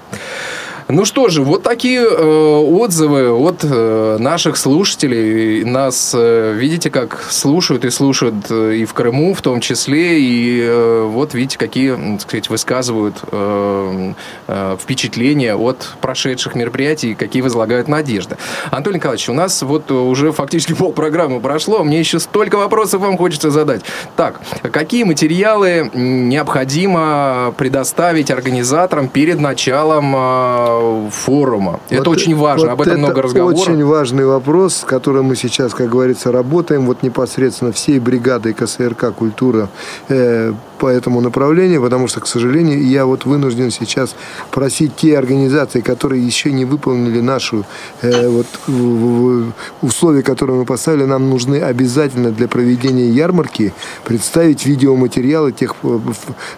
[0.91, 5.63] Ну что же, вот такие э, отзывы от э, наших слушателей.
[5.63, 10.19] Нас, э, видите, как слушают и слушают э, и в Крыму в том числе.
[10.19, 14.15] И э, вот видите, какие, так сказать, высказывают э,
[14.47, 18.39] э, впечатления от прошедших мероприятий, какие возлагают надежды.
[18.71, 21.85] Анатолий Николаевич, у нас вот уже фактически полпрограммы прошло.
[21.85, 23.83] Мне еще столько вопросов вам хочется задать.
[24.17, 24.41] Так,
[24.73, 30.78] какие материалы необходимо предоставить организаторам перед началом
[31.11, 31.81] форума.
[31.91, 33.61] Вот, это очень важно, вот об этом это много разговоров.
[33.61, 36.87] очень важный вопрос, с которым мы сейчас, как говорится, работаем.
[36.87, 39.69] Вот непосредственно всей бригадой КСРК «Культура»
[40.09, 44.15] э, по этому направлению, потому что, к сожалению, я вот вынужден сейчас
[44.51, 47.65] просить те организации, которые еще не выполнили нашу
[48.03, 48.47] э, вот,
[49.83, 53.73] условия, которые мы поставили, нам нужны обязательно для проведения ярмарки
[54.05, 55.99] представить видеоматериалы тех э,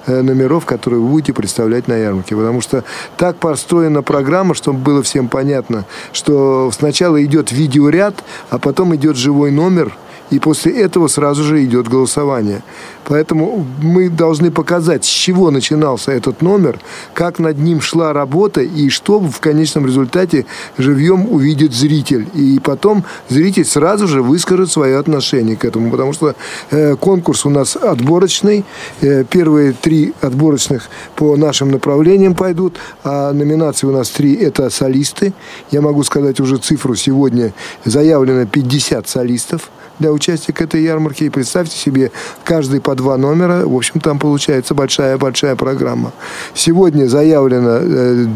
[0.07, 2.37] э, номеров, которые вы будете представлять на ярмарке.
[2.37, 2.85] Потому что
[3.17, 9.53] так построена программа, чтобы было всем понятно, что сначала идет видеоряд, а потом идет живой
[9.53, 9.97] номер–
[10.31, 12.63] и после этого сразу же идет голосование.
[13.05, 16.79] Поэтому мы должны показать, с чего начинался этот номер,
[17.13, 20.47] как над ним шла работа и что в конечном результате
[20.79, 22.29] живьем увидит зритель.
[22.35, 26.37] И потом зритель сразу же выскажет свое отношение к этому, потому что
[26.71, 28.65] э, конкурс у нас отборочный.
[29.01, 35.33] Э, первые три отборочных по нашим направлениям пойдут, а номинации у нас три– это солисты.
[35.73, 37.53] Я могу сказать уже цифру сегодня
[37.85, 41.25] заявлено 50 солистов для участник этой ярмарки.
[41.25, 42.11] И представьте себе,
[42.45, 43.67] каждый по два номера.
[43.67, 46.13] В общем, там получается большая-большая программа.
[46.55, 48.27] Сегодня заявлено э,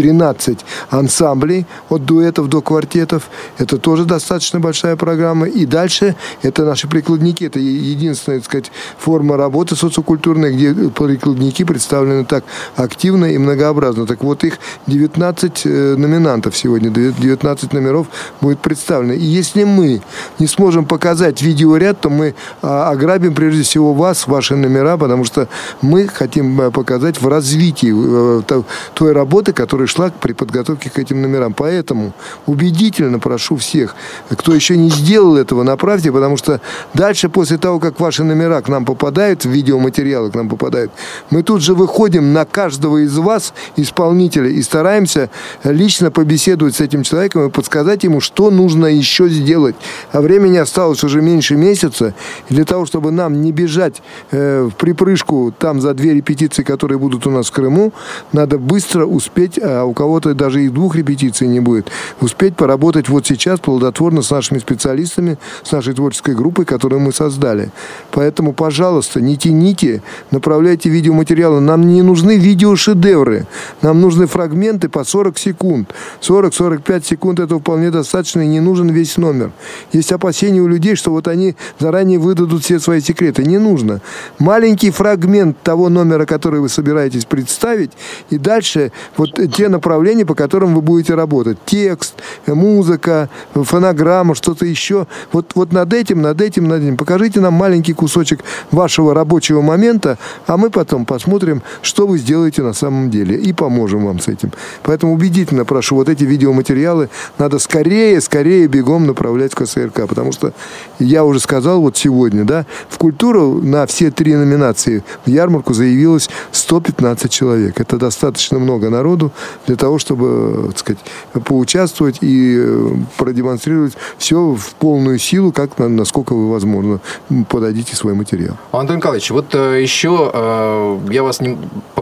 [0.00, 0.58] 13
[0.88, 3.28] ансамблей от дуэтов до квартетов.
[3.58, 5.46] Это тоже достаточно большая программа.
[5.46, 7.44] И дальше это наши прикладники.
[7.44, 12.44] Это единственная, так сказать, форма работы социокультурной, где прикладники представлены так
[12.76, 14.06] активно и многообразно.
[14.06, 18.06] Так вот, их 19 э, номинантов сегодня, 19 номеров
[18.40, 19.12] будет представлено.
[19.12, 20.00] И если мы
[20.38, 25.46] не сможем показать видеоряд, то мы а, ограбим прежде всего вас, ваши номера, потому что
[25.82, 28.62] мы хотим э, показать в развитии э,
[28.94, 31.52] той работы, которая шла при подготовке к этим номерам.
[31.52, 32.12] Поэтому
[32.46, 33.94] убедительно прошу всех,
[34.30, 36.60] кто еще не сделал этого, направьте, потому что
[36.94, 40.92] дальше, после того, как ваши номера к нам попадают, видеоматериалы к нам попадают,
[41.30, 45.30] мы тут же выходим на каждого из вас, исполнителя, и стараемся
[45.64, 49.74] лично побеседовать с этим человеком и подсказать ему, что нужно еще сделать.
[50.12, 52.14] А времени осталось уже меньше месяца,
[52.48, 56.98] и для того, чтобы нам не бежать э, в припрыжку там за две репетиции, которые
[56.98, 57.92] будут у нас в Крыму,
[58.32, 61.90] надо быстро успеть э, а у кого-то даже и двух репетиций не будет,
[62.20, 67.70] успеть поработать вот сейчас плодотворно с нашими специалистами, с нашей творческой группой, которую мы создали.
[68.10, 71.60] Поэтому, пожалуйста, не тяните, направляйте видеоматериалы.
[71.60, 73.46] Нам не нужны видеошедевры,
[73.82, 75.94] нам нужны фрагменты по 40 секунд.
[76.20, 79.52] 40-45 секунд этого вполне достаточно, и не нужен весь номер.
[79.92, 83.44] Есть опасения у людей, что вот они заранее выдадут все свои секреты.
[83.44, 84.00] Не нужно.
[84.38, 87.92] Маленький фрагмент того номера, который вы собираетесь представить,
[88.30, 91.58] и дальше вот те направления, по которым вы будете работать.
[91.66, 92.14] Текст,
[92.46, 95.06] музыка, фонограмма, что-то еще.
[95.32, 96.96] Вот, вот над этим, над этим, над этим.
[96.96, 102.72] Покажите нам маленький кусочек вашего рабочего момента, а мы потом посмотрим, что вы сделаете на
[102.72, 103.36] самом деле.
[103.36, 104.50] И поможем вам с этим.
[104.82, 110.08] Поэтому убедительно прошу, вот эти видеоматериалы надо скорее, скорее бегом направлять в КСРК.
[110.08, 110.54] Потому что
[110.98, 116.30] я уже сказал вот сегодня, да, в культуру на все три номинации в ярмарку заявилось
[116.50, 117.78] 115 человек.
[117.78, 119.32] Это достаточно много народу
[119.66, 121.00] для того, чтобы, так сказать,
[121.44, 127.00] поучаствовать и э, продемонстрировать все в полную силу, как насколько вы возможно
[127.48, 128.56] подадите свой материал.
[128.72, 131.40] Антон Николаевич, вот э, еще э, я вас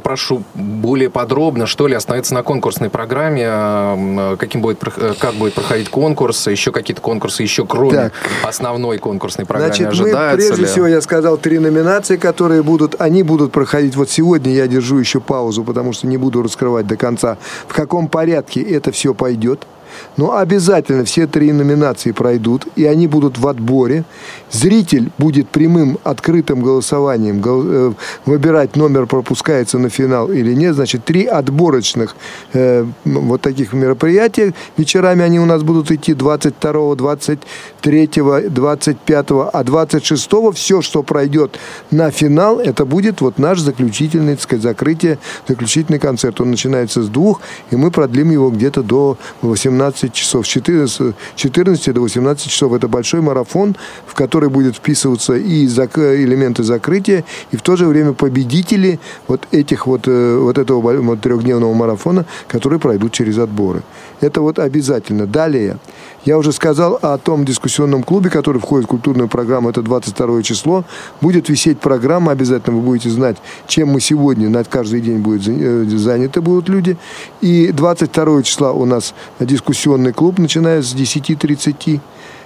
[0.09, 4.79] попрошу более подробно, что ли, остановиться на конкурсной программе, каким будет,
[5.18, 8.12] как будет проходить конкурс, еще какие-то конкурсы, еще кроме так.
[8.42, 10.66] основной конкурсной программы Значит, ожидается мы, прежде ли?
[10.66, 15.21] всего, я сказал, три номинации, которые будут, они будут проходить, вот сегодня я держу еще
[15.21, 19.66] паузу, потому что не буду раскрывать до конца в каком порядке это все пойдет–
[20.17, 24.05] но обязательно все три номинации пройдут, и они будут в отборе.
[24.51, 27.93] Зритель будет прямым, открытым голосованием э,
[28.27, 30.75] выбирать, номер пропускается на финал или нет.
[30.75, 32.17] Значит, три отборочных
[32.53, 34.55] э, вот таких мероприятия.
[34.77, 38.11] Вечерами они у нас будут идти 22, 23,
[38.51, 41.59] 25, а 26 все, что пройдет
[41.91, 46.41] на финал, это будет вот наш заключительный, так сказать, закрытие, заключительный концерт.
[46.41, 50.46] Он начинается с двух, и мы продлим его где-то до 18 18 часов.
[50.46, 52.72] С 14, 14 до 18 часов.
[52.72, 57.87] Это большой марафон, в который будет вписываться и зак элементы закрытия, и в то же
[57.87, 63.83] время победители вот этих вот, э, вот этого вот трехдневного марафона, которые пройдут через отборы.
[64.21, 65.27] Это вот обязательно.
[65.27, 65.79] Далее,
[66.25, 70.85] я уже сказал о том дискуссионном клубе, который входит в культурную программу, это 22 число.
[71.21, 75.85] Будет висеть программа, обязательно вы будете знать, чем мы сегодня, на каждый день будет э,
[75.97, 76.97] заняты будут люди.
[77.41, 82.01] И 22 числа у нас дискуссионный клуб, начиная с 10.30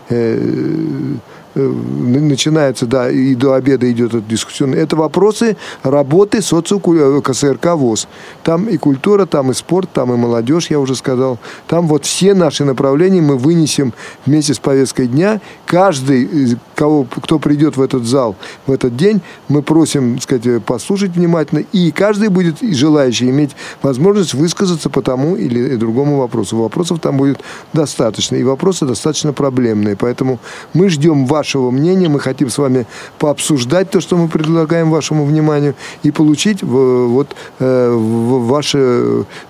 [0.09, 1.15] Э,
[1.55, 4.81] начинается, да, и до обеда идет эта дискуссионная.
[4.81, 8.09] Это вопросы работы социо э, КСРК ВОЗ.
[8.43, 11.39] Там и культура, там и спорт, там и молодежь, я уже сказал.
[11.67, 13.93] Там вот все наши направления мы вынесем
[14.27, 15.41] вместе с повесткой дня.
[15.67, 18.35] Каждый, кого, кто придет в этот зал
[18.67, 21.61] в этот день, мы просим, так сказать, послушать внимательно.
[21.73, 23.51] И каждый будет, желающий, иметь
[23.83, 26.57] возможность высказаться по тому или другому вопросу.
[26.57, 27.39] Вопросов там будет
[27.73, 28.35] достаточно.
[28.35, 29.95] И вопросы достаточно проблемные.
[29.95, 30.41] Поэтому
[30.75, 32.09] мы ждем вашего мнения.
[32.09, 32.87] Мы хотим с вами
[33.21, 38.75] пообсуждать то, что мы предлагаем вашему вниманию, и получить вот э, ваш,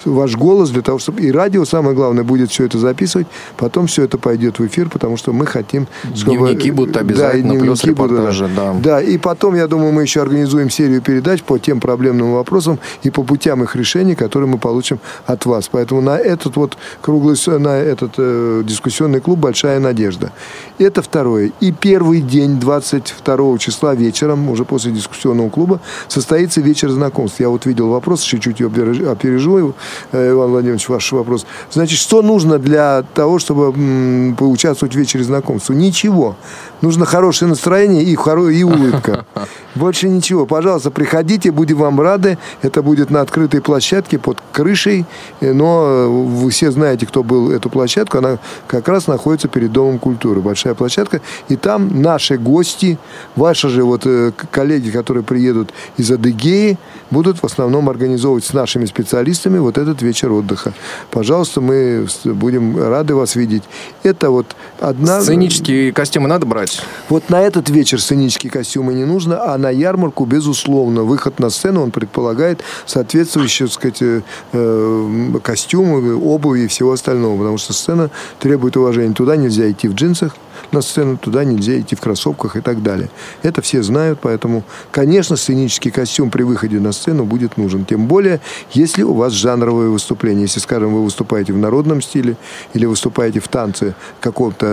[0.04, 1.22] ваш голос для того, чтобы...
[1.22, 3.26] И радио, самое главное, будет все это записывать.
[3.56, 5.86] Потом все это пойдет в эфир, потому что мы хотим...
[6.14, 6.36] Чтобы...
[6.36, 8.74] Дневники будут обязательно, да, плюс репортажи, будут, да.
[8.82, 13.10] Да, и потом, я думаю, мы еще организуем серию передач по тем проблемным вопросам и
[13.10, 15.68] по путям их решения, которые мы получим от вас.
[15.68, 20.32] Поэтому на этот вот круглый, на этот э, дискуссионный клуб большая надежда.
[20.78, 21.52] Это второе.
[21.60, 27.40] И первый день, 22 числа вечером, уже после дискуссионного клуба, состоится вечер знакомств.
[27.40, 29.74] Я вот видел вопрос, чуть-чуть опережу,
[30.12, 31.46] э, Иван Владимирович, ваш вопрос.
[31.70, 35.70] Значит, что нужно для того, чтобы поучаствовать в вечере знакомств?
[35.70, 36.36] Ничего.
[36.82, 38.48] Нужно хорошее настроение и, хоро...
[38.48, 39.24] и улыбка.
[39.76, 40.46] Больше ничего.
[40.46, 42.38] Пожалуйста, приходите, будем вам рады.
[42.60, 45.06] Это будет на открытой площадке под крышей.
[45.40, 48.18] Но вы все знаете, кто был эту площадку.
[48.18, 50.40] Она как раз находится перед Домом культуры.
[50.40, 51.20] Большая площадка.
[51.48, 52.98] И там наши гости,
[53.36, 56.78] ваши же вот э, коллеги, которые приедут из Адыгеи,
[57.12, 60.72] будут в основном организовывать с нашими специалистами вот этот вечер отдыха.
[61.10, 63.62] Пожалуйста, мы будем рады вас видеть.
[64.02, 65.20] Это вот одна...
[65.20, 66.82] Сценические костюмы надо брать?
[67.08, 71.82] Вот на этот вечер сценические костюмы не нужно, а на ярмарку, безусловно, выход на сцену,
[71.82, 74.22] он предполагает соответствующие, так сказать, э,
[74.52, 79.14] э, костюмы, обуви и всего остального, потому что сцена требует уважения.
[79.14, 80.34] Туда нельзя идти в джинсах,
[80.70, 83.10] на сцену, туда нельзя идти в кроссовках и так далее.
[83.42, 87.84] Это все знают, поэтому, конечно, сценический костюм при выходе на сцену будет нужен.
[87.84, 88.40] Тем более,
[88.72, 90.42] если у вас жанровое выступление.
[90.42, 92.36] Если, скажем, вы выступаете в народном стиле
[92.74, 94.66] или выступаете в танце какого-то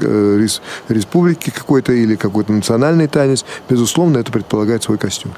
[0.00, 0.46] э,
[0.88, 5.32] республики какой-то или какой-то национальный танец, безусловно, это предполагает свой костюм.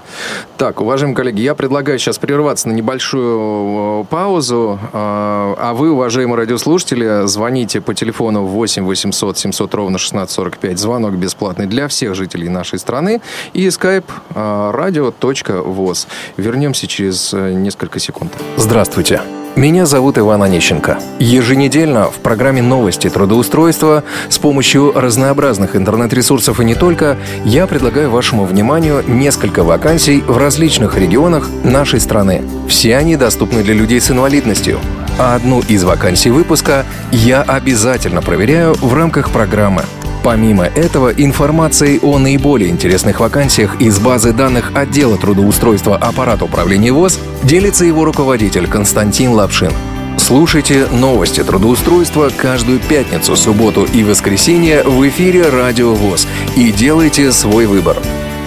[0.57, 6.37] Так, уважаемые коллеги, я предлагаю сейчас прерваться на небольшую э, паузу, а, а вы, уважаемые
[6.37, 10.79] радиослушатели, звоните по телефону 8 800 700 ровно 1645.
[10.79, 13.21] Звонок бесплатный для всех жителей нашей страны.
[13.53, 16.07] И skype radio.voz.
[16.37, 18.33] Вернемся через э, несколько секунд.
[18.57, 19.46] Здравствуйте.
[19.57, 20.99] Меня зовут Иван Онищенко.
[21.19, 28.45] Еженедельно в программе «Новости трудоустройства» с помощью разнообразных интернет-ресурсов и не только я предлагаю вашему
[28.45, 32.43] вниманию несколько вакансий в различных регионах нашей страны.
[32.69, 34.79] Все они доступны для людей с инвалидностью.
[35.19, 39.85] А одну из вакансий выпуска я обязательно проверяю в рамках программы.
[40.27, 47.21] Помимо этого, информацией о наиболее интересных вакансиях из базы данных отдела трудоустройства аппарата управления ВОЗ
[47.45, 49.71] делится его руководитель Константин Лапшин.
[50.19, 57.67] Слушайте новости трудоустройства каждую пятницу, субботу и воскресенье в эфире Радио ВОЗ и делайте свой
[57.67, 57.97] выбор.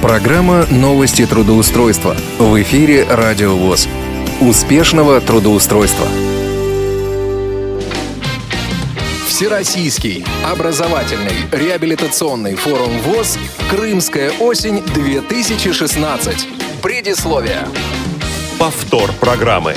[0.02, 3.88] Программа «Новости трудоустройства» в эфире Радио ВОЗ.
[4.42, 6.08] Успешного трудоустройства!
[9.30, 13.38] Всероссийский образовательный реабилитационный форум ВОЗ
[13.70, 16.82] «Крымская осень-2016».
[16.82, 17.68] Предисловие.
[18.58, 19.76] Повтор программы.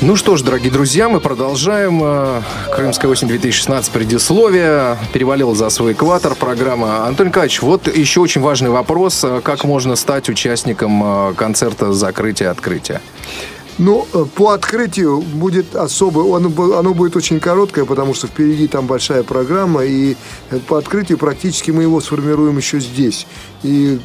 [0.00, 2.00] Ну что ж, дорогие друзья, мы продолжаем.
[2.02, 2.40] Э,
[2.74, 4.96] Крымская осень 2016 предисловие.
[5.12, 7.06] Перевалил за свой экватор программа.
[7.06, 9.26] Антон Николаевич, вот еще очень важный вопрос.
[9.44, 13.02] Как можно стать участником э, концерта закрытия-открытия?
[13.78, 18.86] Ну, э, по открытию будет особо, оно, оно будет очень короткое, потому что впереди там
[18.86, 20.16] большая программа, и
[20.50, 23.26] э, по открытию практически мы его сформируем еще здесь.
[23.62, 24.00] И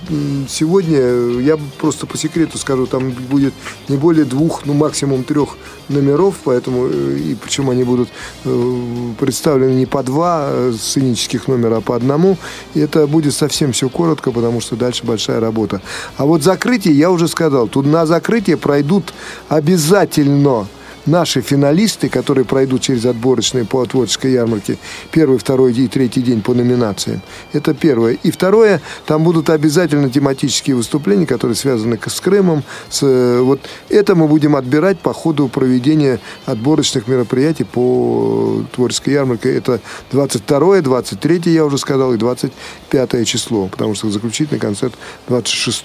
[0.48, 3.54] сегодня, э, я просто по секрету скажу, там будет
[3.90, 5.58] не более двух, ну максимум трех
[5.90, 8.08] номеров, поэтому, и причем они будут
[9.20, 12.38] представлены не по два сценических номера, а по одному.
[12.74, 15.82] И это будет совсем все коротко, потому что дальше большая работа.
[16.16, 19.14] А вот закрытие, я уже сказал, тут на закрытие пройдут
[19.50, 19.63] обязательно
[21.06, 24.78] наши финалисты, которые пройдут через отборочные по творческой ярмарке
[25.12, 27.22] первый, второй и третий день по номинациям.
[27.52, 28.14] Это первое.
[28.24, 32.64] И второе, там будут обязательно тематические выступления, которые связаны с Крымом.
[32.90, 39.56] С, э, вот это мы будем отбирать по ходу проведения отборочных мероприятий по творческой ярмарке.
[39.56, 42.18] Это 22, 23, я уже сказал, и
[42.94, 44.94] 25 число, потому что заключительный концерт
[45.28, 45.84] 26.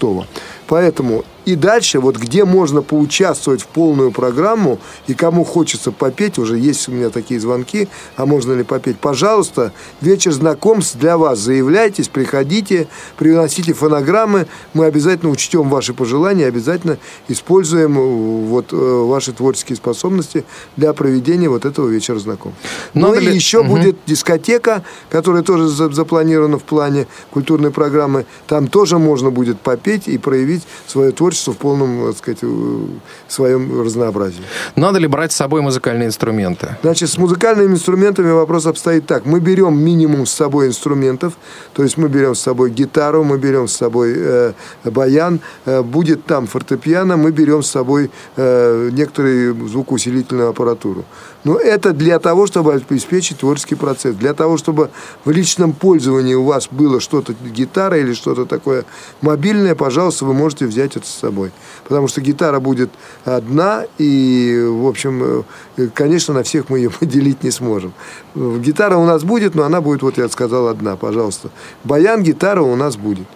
[0.66, 6.58] Поэтому и дальше, вот где можно поучаствовать в полную программу, и кому хочется попеть, уже
[6.58, 11.38] есть у меня такие звонки, а можно ли попеть, пожалуйста, вечер знакомств для вас.
[11.38, 19.32] Заявляйтесь, приходите, приносите фонограммы, мы обязательно учтем ваши пожелания, обязательно используем э, вот э, ваши
[19.32, 20.44] творческие способности
[20.76, 22.60] для проведения вот этого вечера знакомств.
[22.92, 23.76] Ну и еще угу.
[23.76, 26.97] будет дискотека, которая тоже запланирована в плане
[27.30, 28.26] культурной программы.
[28.46, 32.86] Там тоже можно будет попеть и проявить свое творчество творчество в полном, так сказать, э,
[33.28, 34.42] своем разнообразии.
[34.76, 36.66] Надо ли брать с собой музыкальные инструменты?
[36.82, 39.26] Значит, с музыкальными инструментами вопрос обстоит так.
[39.26, 41.32] Мы берем минимум с собой инструментов,
[41.72, 44.52] то есть мы берем с собой гитару, мы берем с собой э,
[44.84, 51.04] баян, э, будет там фортепиано, мы берем с собой э, некоторые звукоусилительную аппаратуру.
[51.44, 54.16] Но это для того, чтобы обеспечить творческий процесс.
[54.16, 54.90] Для того, чтобы
[55.24, 58.84] в личном пользовании у вас было что-то, гитара или что-то такое
[59.20, 61.52] мобильное, пожалуйста, вы можете взять это с собой.
[61.84, 62.90] Потому что гитара будет
[63.24, 65.44] одна, и, в общем,
[65.76, 67.92] э, конечно, на всех мы ее поделить не сможем.
[68.34, 71.50] Гитара у нас будет, но она будет, вот я сказал, одна, пожалуйста.
[71.84, 73.26] Баян, гитара у нас будет.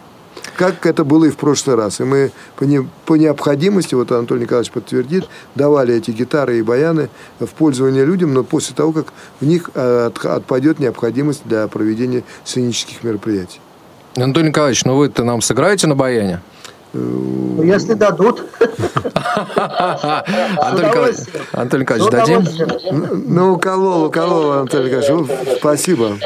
[0.56, 2.00] Как это было и в прошлый раз.
[2.00, 7.08] И мы по, не, по необходимости, вот Анатолий Николаевич подтвердит, давали эти гитары и баяны
[7.40, 12.22] в пользование людям, но после того, как в них э, от, отпадет необходимость для проведения
[12.44, 13.60] сценических мероприятий.
[14.16, 16.40] Анатолий Николаевич, ну вы-то нам сыграете на баяне?
[16.92, 18.44] Ну, если дадут.
[21.52, 22.44] Анатолий Николаевич, дадим?
[23.26, 25.58] Ну, уколол, уколол, Анатолий Николаевич.
[25.58, 26.18] Спасибо.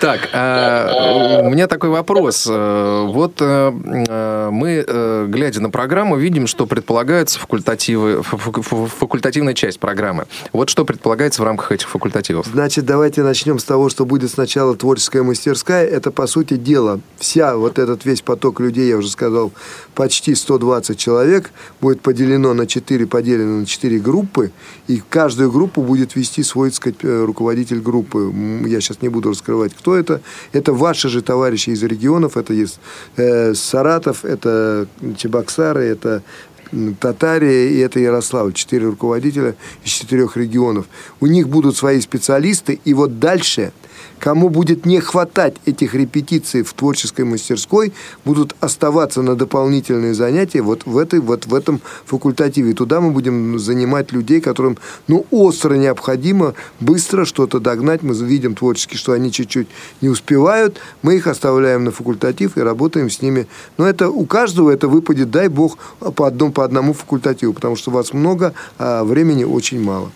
[0.00, 2.46] Так, а, у меня такой вопрос.
[2.48, 3.72] Э, вот э,
[4.08, 10.26] э, мы, глядя на программу, видим, что предполагается факультативная часть программы.
[10.52, 12.46] Вот что предполагается в рамках этих факультативов?
[12.46, 15.86] Значит, давайте начнем с того, что будет сначала творческая мастерская.
[15.86, 19.52] Это, по сути дела, вся вот этот весь поток людей, я уже сказал,
[19.98, 24.52] почти 120 человек, будет поделено на 4, поделено на 4 группы,
[24.86, 28.32] и каждую группу будет вести свой, так сказать, руководитель группы.
[28.68, 30.20] Я сейчас не буду раскрывать, кто это.
[30.52, 32.78] Это ваши же товарищи из регионов, это есть
[33.16, 34.86] э, Саратов, это
[35.16, 36.22] Чебоксары, это
[37.00, 38.52] Татария и это Ярославль.
[38.52, 40.86] Четыре руководителя из четырех регионов.
[41.18, 43.72] У них будут свои специалисты, и вот дальше–
[44.18, 47.92] Кому будет не хватать этих репетиций в творческой мастерской,
[48.24, 52.74] будут оставаться на дополнительные занятия вот в, этой, вот в этом факультативе.
[52.74, 58.02] Туда мы будем занимать людей, которым ну, остро необходимо быстро что-то догнать.
[58.02, 59.68] Мы видим творчески, что они чуть-чуть
[60.00, 60.78] не успевают.
[61.02, 63.46] Мы их оставляем на факультатив и работаем с ними.
[63.76, 65.78] Но это у каждого это выпадет, дай бог,
[66.14, 70.10] по одному, по одному факультативу, потому что вас много, а времени очень мало.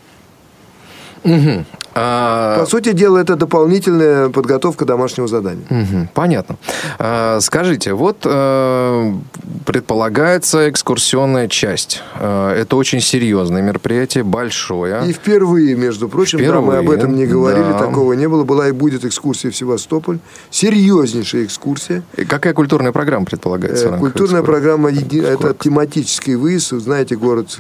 [1.25, 1.65] Угу.
[1.95, 2.61] А...
[2.61, 5.65] По сути дела, это дополнительная подготовка домашнего задания.
[5.69, 6.57] Угу, понятно.
[6.99, 9.15] А, скажите, вот а,
[9.67, 12.03] предполагается экскурсионная часть.
[12.15, 15.07] А, это очень серьезное мероприятие, большое.
[15.07, 17.79] И впервые, между прочим, впервые, да, мы об этом не говорили, да.
[17.79, 18.45] такого не было.
[18.45, 20.19] Была и будет экскурсия в Севастополь.
[20.51, 22.03] Серьезнейшая экскурсия.
[22.17, 23.89] И какая культурная программа предполагается?
[23.89, 26.73] Э, культурная программа, это тематический выезд.
[26.73, 27.59] Вы знаете, город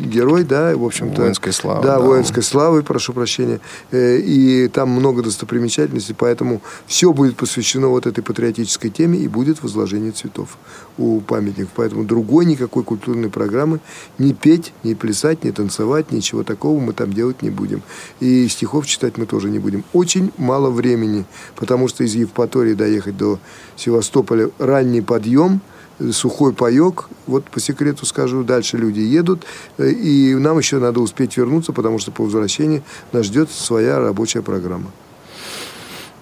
[0.00, 1.22] герой, да, в общем-то.
[1.22, 1.82] Воинской славы.
[1.82, 3.60] Да, да, воинской славы, прошу прощения.
[3.90, 9.62] Э, и там много достопримечательностей, поэтому все будет посвящено вот этой патриотической теме и будет
[9.62, 10.56] возложение цветов
[10.96, 11.72] у памятников.
[11.74, 13.80] Поэтому другой никакой культурной программы
[14.18, 17.82] не петь, не плясать, не танцевать, ничего такого мы там делать не будем.
[18.20, 19.84] И стихов читать мы тоже не будем.
[19.92, 21.24] Очень мало времени,
[21.56, 23.38] потому что из Евпатории доехать до
[23.76, 25.60] Севастополя ранний подъем–
[26.12, 27.08] сухой паек.
[27.26, 29.44] Вот по секрету скажу, дальше люди едут,
[29.78, 32.82] э, и нам еще надо успеть вернуться, потому что по возвращении
[33.12, 34.90] нас ждет своя рабочая программа.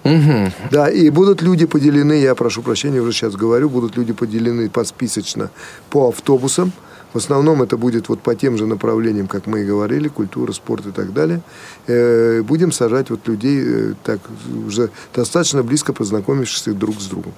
[0.03, 0.51] Угу.
[0.71, 5.49] Да, и будут люди поделены, я прошу прощения, уже сейчас говорю, будут люди поделены подсписочно
[5.89, 6.71] по автобусам.
[7.13, 10.85] В основном это будет вот по тем же направлениям, как мы и говорили, культура, спорт
[10.85, 11.41] и так далее.
[11.87, 14.19] Э, будем сажать вот людей э, так
[14.65, 17.33] уже достаточно близко познакомившихся друг с другом.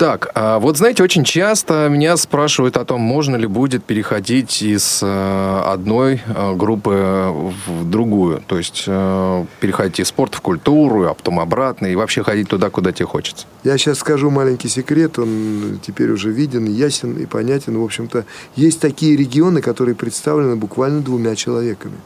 [0.00, 5.00] Так, а вот знаете, очень часто меня спрашивают о том, можно ли будет переходить из
[5.02, 7.30] э, одной э, группы
[7.66, 8.42] в другую.
[8.46, 12.70] То есть э, переходить из спорта в культуру, а потом обратно, и вообще ходить туда,
[12.70, 13.44] куда тебе хочется.
[13.62, 17.76] Я сейчас скажу маленький секрет, он теперь уже виден, ясен и понятен.
[17.76, 18.24] В общем-то,
[18.56, 21.98] есть такие регионы, которые представлены буквально двумя человеками.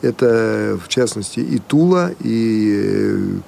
[0.00, 3.38] Это, в частности, и Тула, и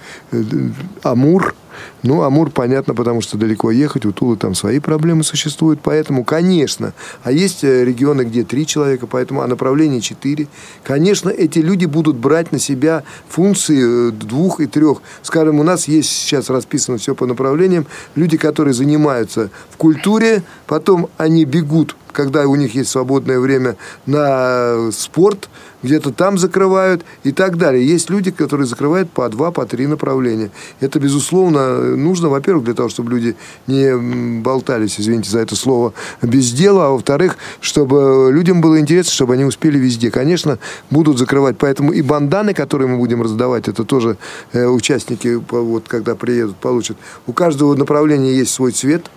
[1.03, 1.55] Амур–
[2.03, 6.93] ну, Амур, понятно, потому что далеко ехать, у Тулы там свои проблемы существуют, поэтому, конечно,
[7.23, 10.49] а есть э, регионы, где три человека, поэтому, а направлений четыре,
[10.83, 15.03] конечно, эти люди будут брать на себя функции э, двух и трех.
[15.23, 21.09] Скажем, у нас есть сейчас расписано все по направлениям, люди, которые занимаются в культуре, потом
[21.19, 25.51] они бегут когда у них есть свободное время на спорт,
[25.83, 27.87] где-то там закрывают и так далее.
[27.87, 30.51] Есть люди, которые закрывают по два, по три направления.
[30.81, 33.37] Это, безусловно, нужно, во-первых, для того, чтобы люди
[33.67, 35.93] не болтались, извините за это слово,
[36.23, 40.11] без дела, а во-вторых, чтобы людям было интересно, чтобы они успели везде.
[40.11, 40.59] Конечно,
[40.91, 41.57] будут закрывать.
[41.59, 44.17] Поэтому и банданы, которые мы будем раздавать, это тоже
[44.53, 46.97] э, участники, вот, когда приедут, получат.
[47.27, 49.11] У каждого направления есть свой цвет.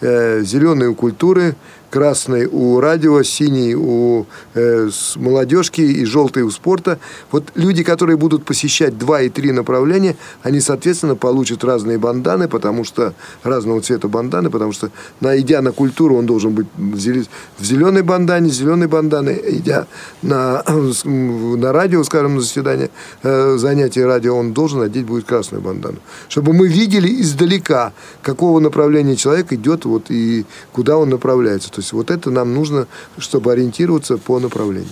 [0.00, 1.56] Э, зеленые у культуры,
[1.90, 6.98] красный у радио, синий у э, молодежки и желтый у спорта.
[7.30, 12.84] Вот люди, которые будут посещать два и три направления, они, соответственно, получат разные банданы, потому
[12.84, 14.90] что разного цвета банданы, потому что,
[15.22, 19.86] идя на культуру, он должен быть в зеленой бандане, зеленой банданы, идя
[20.22, 20.62] на,
[21.04, 22.90] на радио, скажем, на заседание,
[23.22, 25.98] э, занятие радио, он должен надеть будет красную бандану.
[26.28, 31.70] Чтобы мы видели издалека, какого направления человек идет вот, и куда он направляется.
[31.78, 34.90] То есть вот это нам нужно, чтобы ориентироваться по направлению.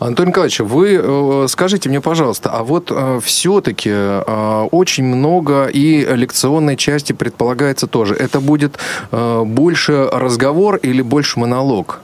[0.00, 6.04] Антон Николаевич, вы э, скажите мне, пожалуйста, а вот э, все-таки э, очень много и
[6.04, 8.16] лекционной части предполагается тоже.
[8.16, 8.76] Это будет
[9.12, 12.00] больше разговор или больше монолог?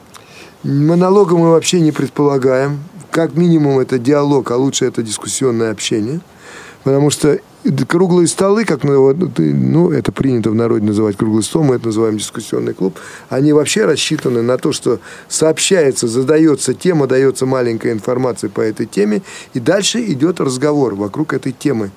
[0.63, 2.79] Монолога мы вообще не предполагаем.
[3.11, 6.21] Как минимум это диалог, а лучше это дискуссионное общение.
[6.85, 7.41] Потому что
[7.87, 12.19] круглые столы, как ну, ну, это принято в народе называть круглый стол, мы это называем
[12.19, 12.99] дискуссионный клуб,
[13.29, 19.23] они вообще рассчитаны на то, что сообщается, задается тема, дается маленькая информация по этой теме,
[19.55, 21.91] и дальше идет разговор вокруг этой темы.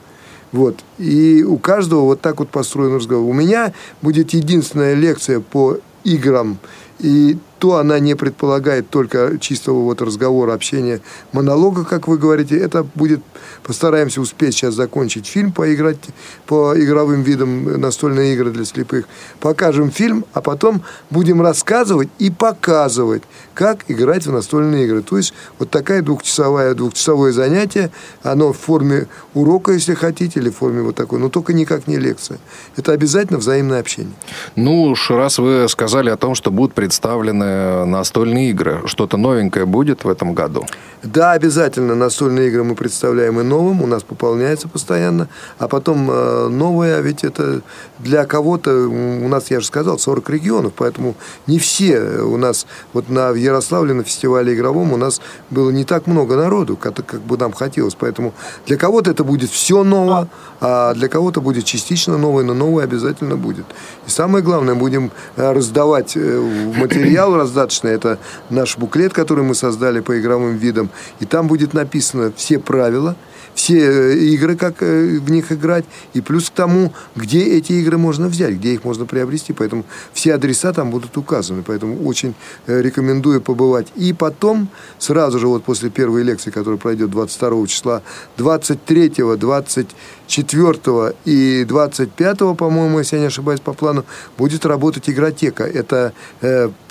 [0.51, 0.79] Вот.
[0.97, 3.29] И у каждого вот так вот построен разговор.
[3.29, 6.57] У меня будет единственная лекция по играм
[6.99, 11.01] и то она не предполагает только чистого вот разговора, общения,
[11.33, 12.57] монолога, как вы говорите.
[12.57, 13.21] Это будет,
[13.63, 15.99] постараемся успеть сейчас закончить фильм, поиграть
[16.47, 19.05] по игровым видам настольные игры для слепых.
[19.41, 25.01] Покажем фильм, а потом будем рассказывать и показывать, как играть в настольные игры.
[25.01, 27.91] То есть вот такая двухчасовая, двухчасовое занятие,
[28.23, 31.97] оно в форме урока, если хотите, или в форме вот такой, но только никак не
[31.97, 32.39] лекция.
[32.77, 34.13] Это обязательно взаимное общение.
[34.55, 37.48] Ну уж раз вы сказали о том, что будут представлены
[37.85, 38.81] настольные игры.
[38.85, 40.65] Что-то новенькое будет в этом году?
[41.03, 41.95] Да, обязательно.
[41.95, 43.81] Настольные игры мы представляем и новым.
[43.81, 45.29] У нас пополняется постоянно.
[45.57, 47.61] А потом э, новое, а ведь это
[47.99, 51.15] для кого-то, у нас, я же сказал, 40 регионов, поэтому
[51.47, 56.07] не все у нас, вот на, Ярославле на фестивале игровом у нас было не так
[56.07, 57.95] много народу, как, как бы нам хотелось.
[57.95, 58.33] Поэтому
[58.65, 60.27] для кого-то это будет все ново,
[60.61, 63.65] а для кого-то будет частично новое, но новое обязательно будет.
[64.07, 67.91] И самое главное, будем э, раздавать э, материал раздаточный.
[67.91, 70.89] Это наш буклет, который мы создали по игровым видам.
[71.19, 73.15] И там будет написано все правила–
[73.53, 77.97] все э, игры, как э, в них играть, и плюс к тому, где эти игры
[77.97, 79.53] можно взять, где их можно приобрести.
[79.53, 79.83] Поэтому
[80.13, 81.63] все адреса там будут указаны.
[81.63, 82.35] Поэтому очень
[82.67, 83.87] э, рекомендую побывать.
[83.95, 88.01] И потом, сразу же вот после первой лекции, которая пройдет 22 числа,
[88.37, 94.05] 23, 24 и 25, по-моему, если я не ошибаюсь по плану,
[94.37, 95.63] будет работать игротека.
[95.63, 96.13] Это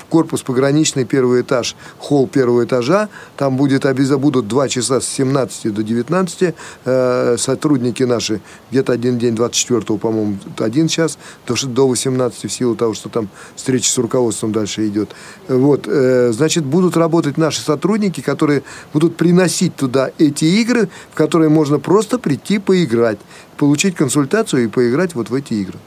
[0.08, 3.08] корпус пограничный, первый этаж, холл первого этажа.
[3.36, 3.84] Там будет,
[4.18, 6.54] будут два часа с 17 до 19.
[6.84, 8.40] Э, сотрудники наши
[8.70, 13.28] где-то один день, 24 по-моему, один час, до, до 18 в силу того, что там
[13.56, 15.10] встреча с руководством дальше идет.
[15.48, 21.48] Вот, э, значит, будут работать наши сотрудники, которые будут приносить туда эти игры, в которые
[21.48, 23.18] можно просто прийти поиграть,
[23.56, 25.78] получить консультацию и поиграть вот в эти игры.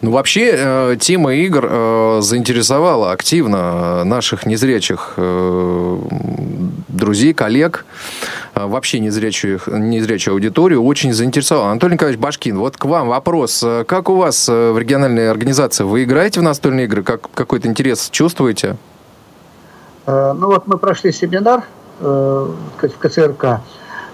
[0.00, 5.18] Ну, вообще, э, тема игр э, заинтересовала активно э, наших незрячих
[6.88, 7.84] друзей, коллег,
[8.54, 11.70] вообще незрячую, незрячую аудиторию очень заинтересовала.
[11.70, 13.64] Анатолий Николаевич Башкин, вот к вам вопрос.
[13.86, 15.84] Как у вас в региональной организации?
[15.84, 17.02] Вы играете в настольные игры?
[17.02, 18.76] Как, какой-то интерес чувствуете?
[20.06, 21.64] Ну, вот мы прошли семинар
[21.98, 23.60] в КЦРК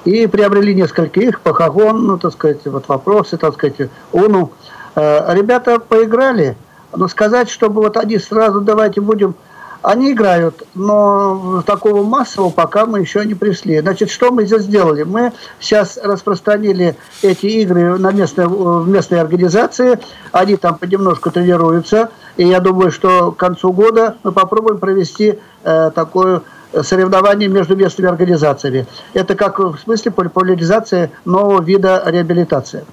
[0.05, 4.53] и приобрели несколько их, Пахагон, ну, так сказать, вот вопросы, так сказать, УНУ.
[4.99, 6.57] Э, ребята поиграли,
[6.93, 9.37] но сказать, чтобы вот они сразу давайте будем...
[9.81, 13.79] Они играют, но такого массового пока мы еще не пришли.
[13.79, 15.05] Значит, что мы здесь сделали?
[15.05, 20.01] Мы сейчас распространили эти игры на местные, в местные организации.
[20.33, 22.11] Они там понемножку тренируются.
[22.37, 26.43] И я думаю, что к концу года мы попробуем провести э, такое
[26.83, 28.85] соревнование между местными организациями.
[29.15, 32.85] Это как в смысле популяризации нового вида реабилитации.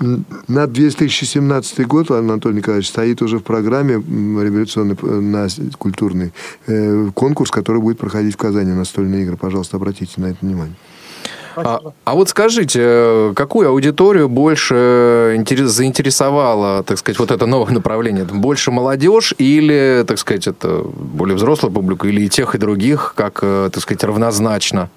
[0.00, 5.46] На 2017 год, Анатолий Николаевич, стоит уже в программе революционный, на
[5.78, 6.32] культурный
[6.66, 9.36] э, конкурс, который будет проходить в Казани, настольные игры.
[9.36, 10.74] Пожалуйста, обратите на это внимание.
[11.56, 18.24] А, а вот скажите, какую аудиторию больше интерес, заинтересовало, так сказать, вот это новое направление?
[18.24, 23.40] Больше молодежь или, так сказать, это более взрослая публика, или и тех, и других, как,
[23.42, 24.88] э, так сказать, равнозначно?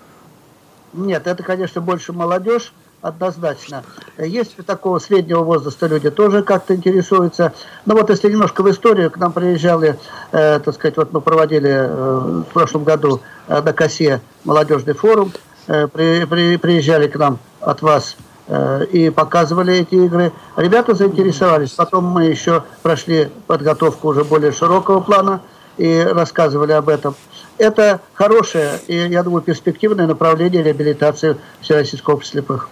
[0.94, 2.72] Нет, это, конечно, больше молодежь
[3.04, 3.84] однозначно.
[4.18, 7.54] Есть такого среднего возраста люди тоже как-то интересуются.
[7.86, 10.00] Но вот если немножко в историю, к нам приезжали,
[10.32, 15.34] э, так сказать, вот мы проводили э, в прошлом году э, на Косе молодежный форум,
[15.68, 18.16] э, при, при, приезжали к нам от вас
[18.48, 20.32] э, и показывали эти игры.
[20.56, 21.72] Ребята заинтересовались.
[21.72, 25.42] Потом мы еще прошли подготовку уже более широкого плана
[25.78, 27.16] и рассказывали об этом.
[27.58, 32.70] Это хорошее и, я думаю, перспективное направление реабилитации Всероссийского общества слепых.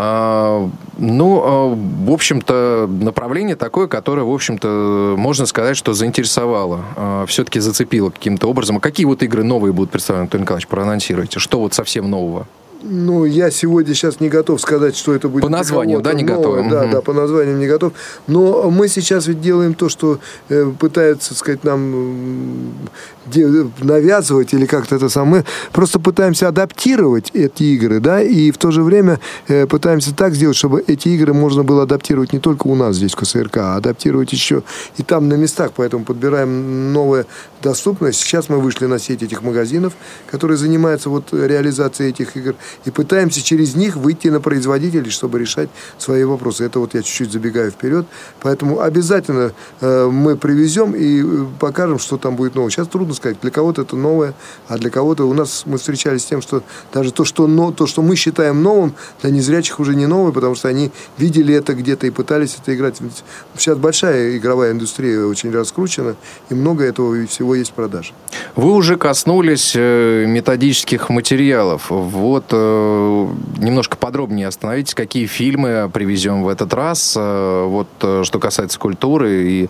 [0.00, 7.26] А, ну, а, в общем-то, направление такое, которое, в общем-то, можно сказать, что заинтересовало, а,
[7.26, 8.76] все-таки зацепило каким-то образом.
[8.76, 11.40] А какие вот игры новые будут представлены, Антон Николаевич, проанонсируйте?
[11.40, 12.46] Что вот совсем нового?
[12.90, 15.42] Ну, я сегодня сейчас не готов сказать, что это будет.
[15.42, 16.68] По названию, да, не готов?
[16.68, 16.92] Да, угу.
[16.92, 17.92] да, по названию не готов.
[18.26, 20.18] Но мы сейчас ведь делаем то, что
[20.48, 22.72] э, пытается, сказать, нам
[23.82, 25.44] навязывать или как-то это самое.
[25.72, 30.56] Просто пытаемся адаптировать эти игры, да, и в то же время э, пытаемся так сделать,
[30.56, 34.32] чтобы эти игры можно было адаптировать не только у нас здесь, в КСРК, а адаптировать
[34.32, 34.62] еще
[34.96, 35.72] и там на местах.
[35.76, 37.26] Поэтому подбираем новое
[37.62, 38.20] доступность.
[38.20, 39.92] Сейчас мы вышли на сеть этих магазинов,
[40.30, 42.54] которые занимаются вот реализацией этих игр,
[42.84, 45.68] и пытаемся через них выйти на производителей, чтобы решать
[45.98, 46.64] свои вопросы.
[46.64, 48.06] Это вот я чуть-чуть забегаю вперед.
[48.40, 52.70] Поэтому обязательно э, мы привезем и э, покажем, что там будет новое.
[52.70, 53.38] Сейчас трудно сказать.
[53.40, 54.34] Для кого-то это новое,
[54.68, 56.62] а для кого-то у нас мы встречались с тем, что
[56.92, 60.54] даже то, что, но, то, что мы считаем новым, для незрячих уже не новое, потому
[60.54, 62.96] что они видели это где-то и пытались это играть.
[63.56, 66.16] Сейчас большая игровая индустрия очень раскручена,
[66.50, 68.12] и много этого всего есть в продаже.
[68.56, 71.86] Вы уже коснулись э, методических материалов.
[71.90, 72.46] Вот
[73.58, 79.68] немножко подробнее остановитесь, какие фильмы привезем в этот раз, э, вот что касается культуры и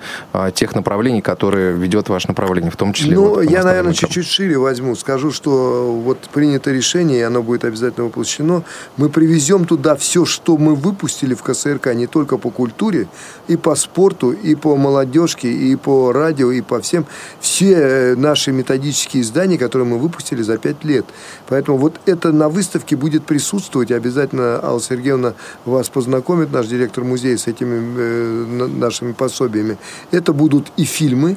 [0.54, 3.14] тех направлений, которые ведет ваше направление, в том числе.
[3.14, 4.94] Ну, вот, я, наверное, чуть-чуть шире возьму.
[4.94, 8.62] Скажу, что вот принято решение, и оно будет обязательно воплощено.
[8.96, 13.08] Мы привезем туда все, что мы выпустили в КСРК, не только по культуре,
[13.48, 17.06] и по спорту, и по молодежке, и по радио, и по всем.
[17.40, 21.06] Все э, наши методические издания, которые мы выпустили за пять лет.
[21.48, 23.90] Поэтому вот это на выставке будет присутствовать.
[23.90, 29.78] Обязательно Алла Сергеевна вас познакомит, наш директор музея, с этими э, нашими пособиями.
[30.10, 31.36] Это будут и фильмы,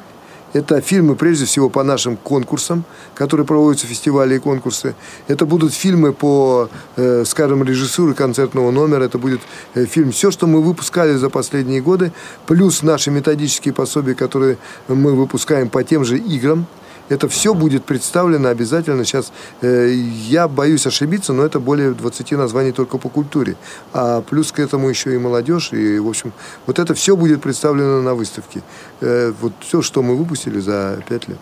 [0.53, 2.83] это фильмы, прежде всего, по нашим конкурсам,
[3.15, 4.95] которые проводятся фестивали и конкурсы.
[5.27, 9.03] Это будут фильмы по, э, скажем, режиссуре концертного номера.
[9.03, 9.39] Это будет
[9.75, 12.11] э, фильм «Все, что мы выпускали за последние годы»,
[12.47, 14.57] плюс наши методические пособия, которые
[14.89, 16.65] мы выпускаем по тем же играм.
[17.09, 19.05] Это все будет представлено обязательно.
[19.05, 19.31] Сейчас
[19.61, 23.55] э, я боюсь ошибиться, но это более 20 названий только по культуре.
[23.93, 25.73] А плюс к этому еще и молодежь.
[25.73, 26.31] И, в общем,
[26.65, 28.61] вот это все будет представлено на выставке.
[29.01, 31.37] Э, вот все, что мы выпустили за 5 лет.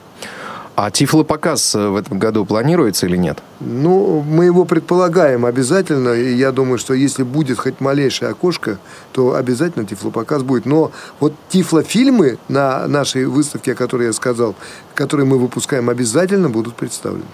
[0.81, 3.43] А тифлопоказ э, в этом году планируется или нет?
[3.59, 6.13] Ну, мы его предполагаем обязательно.
[6.13, 8.77] И я думаю, что если будет хоть малейшее окошко,
[9.11, 10.65] то обязательно тифлопоказ будет.
[10.65, 14.55] Но вот тифлофильмы на нашей выставке, о которой я сказал,
[14.95, 17.25] которые мы выпускаем, обязательно будут представлены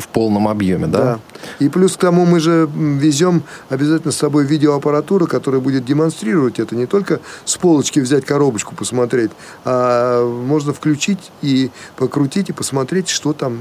[0.00, 0.98] в полном объеме, да?
[0.98, 1.20] Да.
[1.58, 6.74] И плюс к тому мы же везем обязательно с собой видеоаппаратуру, которая будет демонстрировать это.
[6.76, 9.30] Не только с полочки взять коробочку, посмотреть,
[9.64, 13.58] а можно включить и покрутить, и посмотреть, что там.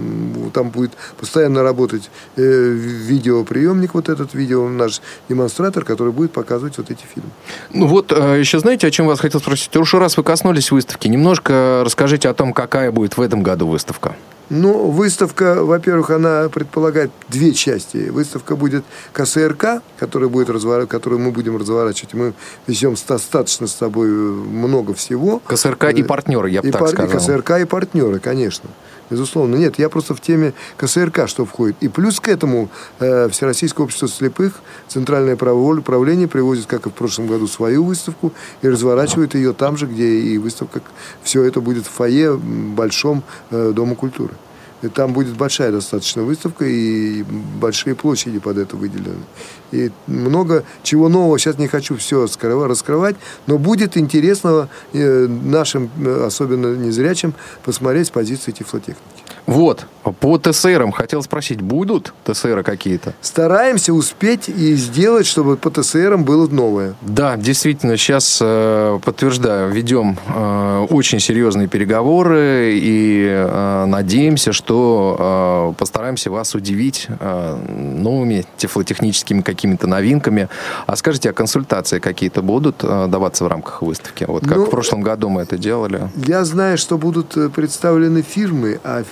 [0.54, 6.90] Там будет постоянно работать э, видеоприемник, вот этот видео, наш демонстратор, который будет показывать вот
[6.90, 7.30] эти фильмы.
[7.74, 9.76] Ну вот, э, еще знаете, о чем вас хотел спросить?
[9.76, 14.16] Уже раз вы коснулись выставки, немножко расскажите о том, какая будет в этом году выставка.
[14.50, 18.10] Ну, выставка, во-первых, она предполагает две части.
[18.10, 18.84] Выставка будет
[19.14, 22.14] КСРК, которая будет разворачивать, которую мы будем разворачивать.
[22.14, 22.34] Мы
[22.66, 25.40] везем достаточно с собой много всего.
[25.46, 27.16] КСРК и партнеры, я бы так пар- сказал.
[27.16, 28.70] И КСРК и партнеры, конечно.
[29.10, 29.56] Безусловно.
[29.56, 31.78] Нет, я просто в теме КСРК, что входит.
[31.82, 37.28] И плюс к этому э, Всероссийское общество слепых, Центральное правление привозит, как и в прошлом
[37.28, 40.82] году, свою выставку и разворачивает ее там же, где и выставка.
[41.24, 44.34] Все это будет в фойе большом э, Дома культуры.
[44.82, 47.24] И там будет большая достаточно выставка и
[47.60, 49.26] большие площади под это выделены.
[49.72, 52.26] И много чего нового, сейчас не хочу все
[52.68, 53.16] раскрывать,
[53.46, 59.19] но будет интересного э, нашим, э, особенно незрячим, посмотреть с позиции тифлотехники.
[59.50, 59.88] Вот,
[60.20, 63.16] по ТСРам хотел спросить, будут ТСРы какие-то?
[63.20, 66.94] Стараемся успеть и сделать, чтобы по ТСРам было новое.
[67.02, 76.30] Да, действительно, сейчас э, подтверждаю, ведем э, очень серьезные переговоры и э, надеемся, что постараемся
[76.30, 80.48] вас удивить новыми тифлотехническими какими-то новинками.
[80.86, 84.26] А скажите, а консультации какие-то будут даваться в рамках выставки?
[84.28, 86.10] Вот как ну, в прошлом году мы это делали.
[86.16, 89.04] Я знаю, что будут представлены фирмы, а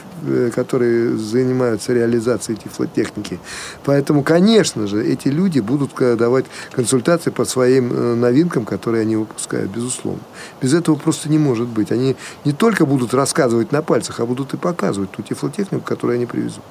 [0.53, 3.39] которые занимаются реализацией тифлотехники.
[3.83, 9.71] Поэтому, конечно же, эти люди будут давать консультации по своим э, новинкам, которые они выпускают,
[9.71, 10.21] безусловно.
[10.61, 11.91] Без этого просто не может быть.
[11.91, 12.15] Они
[12.45, 16.63] не только будут рассказывать на пальцах, а будут и показывать ту тифлотехнику, которую они привезут.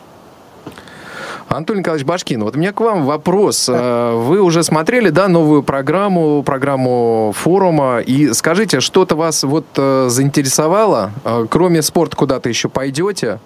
[1.48, 3.68] Антон Николаевич Башкин, вот у меня к вам вопрос.
[3.68, 10.08] Э, вы уже смотрели, да, новую программу, программу форума, и скажите, что-то вас вот э,
[10.08, 11.12] заинтересовало?
[11.24, 13.38] Э, кроме спорта куда-то еще пойдете?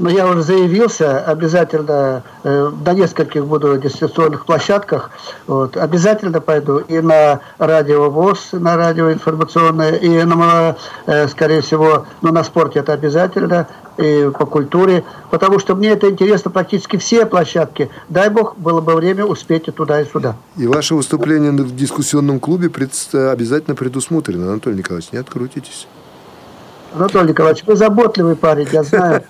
[0.00, 5.10] Но я уже заявился, обязательно э, на нескольких буду дистанционных площадках,
[5.46, 10.76] вот, обязательно пойду и на радио ВОЗ, на радио информационное, и на,
[11.06, 16.08] э, скорее всего, ну, на спорте это обязательно, и по культуре, потому что мне это
[16.08, 17.90] интересно практически все площадки.
[18.08, 20.36] Дай бог, было бы время успеть и туда, и сюда.
[20.56, 22.92] И ваше выступление в дискуссионном клубе пред...
[23.12, 25.86] обязательно предусмотрено, Анатолий Николаевич, не открутитесь.
[26.92, 29.22] Анатолий Николаевич, вы заботливый парень, я знаю.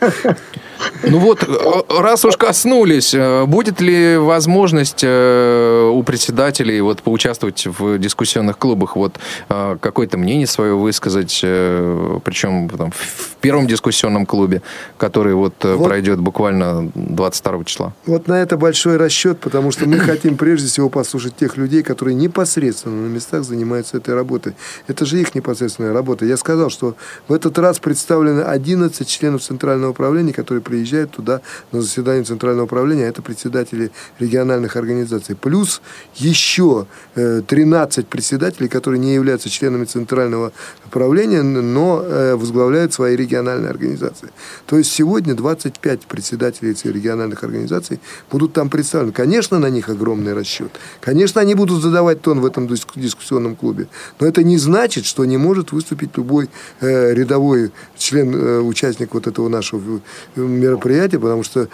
[1.02, 7.66] Ну вот, э, раз уж коснулись, э, будет ли возможность э, у председателей вот поучаствовать
[7.66, 9.18] в дискуссионных клубах, вот
[9.48, 14.62] какое-то мнение свое высказать, причем там, в первом дискуссионном клубе,
[14.96, 17.92] который вот, вот пройдет буквально 22 числа?
[18.06, 22.14] Вот на это большой расчет, потому что мы хотим прежде всего послушать тех людей, которые
[22.14, 24.54] непосредственно на местах занимаются этой работой.
[24.88, 26.24] Это же их непосредственная работа.
[26.24, 26.96] Я сказал, что
[27.28, 33.04] в этот раз представлены 11 членов Центрального управления, которые приезжают туда на заседание Центрального управления,
[33.04, 35.36] а это председатели региональных организаций.
[35.36, 35.80] Плюс
[36.16, 40.52] еще 13 э, председателей, которые не являются членами Центрального
[40.94, 44.30] управления, но э, возглавляют свои региональные организации.
[44.66, 47.98] То есть сегодня 25 председателей этих региональных организаций
[48.30, 49.12] будут там представлены.
[49.12, 50.70] Конечно, на них огромный расчет.
[51.00, 53.88] Конечно, они будут задавать тон в этом дискуссионном клубе.
[54.20, 56.48] Но это не значит, что не может выступить любой
[56.80, 60.00] э, рядовой член, э, участник вот этого нашего
[60.36, 61.68] мероприятие, потому что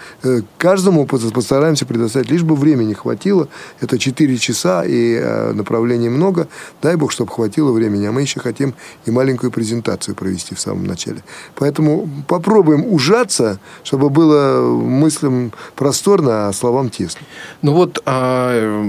[0.57, 3.47] каждому постараемся предоставить, лишь бы времени хватило.
[3.81, 6.47] Это 4 часа и направлений много.
[6.81, 8.07] Дай бог, чтобы хватило времени.
[8.07, 8.73] А мы еще хотим
[9.05, 11.23] и маленькую презентацию провести в самом начале.
[11.55, 17.21] Поэтому попробуем ужаться, чтобы было мыслям просторно, а словам тесно.
[17.61, 18.83] Ну вот, а,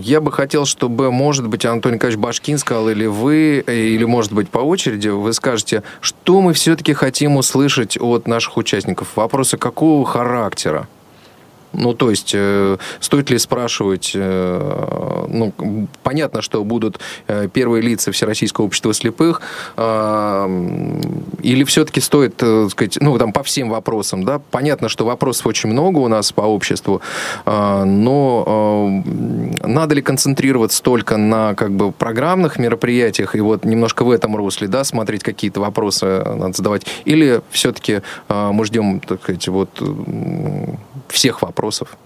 [0.00, 4.48] я бы хотел, чтобы, может быть, Антон Николаевич Башкин сказал, или вы, или, может быть,
[4.48, 10.88] по очереди, вы скажете, что мы все-таки хотим услышать от наших участников вопросы какого характера?
[11.74, 15.52] Ну, то есть, э, стоит ли спрашивать, э, ну,
[16.02, 19.40] понятно, что будут э, первые лица Всероссийского общества слепых,
[19.76, 20.92] э,
[21.42, 25.70] или все-таки стоит, э, сказать, ну, там, по всем вопросам, да, понятно, что вопросов очень
[25.70, 27.00] много у нас по обществу,
[27.44, 34.04] э, но э, надо ли концентрироваться только на, как бы, программных мероприятиях, и вот немножко
[34.04, 39.22] в этом русле, да, смотреть какие-то вопросы надо задавать, или все-таки э, мы ждем, так
[39.22, 39.70] сказать, вот
[41.08, 41.96] всех вопросов?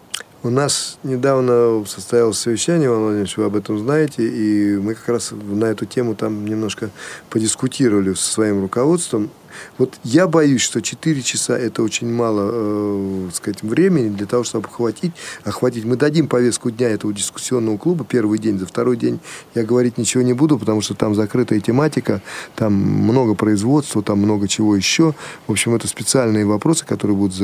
[0.44, 5.32] У нас недавно состоялось совещание, Иван Владимирович, вы об этом знаете, и мы как раз
[5.32, 6.90] на эту тему там немножко
[7.28, 9.30] подискутировали со своим руководством.
[9.78, 14.68] Вот я боюсь, что 4 часа это очень мало, э, сказать, времени для того, чтобы
[14.68, 15.12] охватить,
[15.44, 15.84] охватить.
[15.84, 19.20] Мы дадим повестку дня этого дискуссионного клуба первый день, за второй день
[19.54, 22.20] я говорить ничего не буду, потому что там закрытая тематика,
[22.56, 25.14] там много производства, там много чего еще.
[25.46, 27.36] В общем, это специальные вопросы, которые будут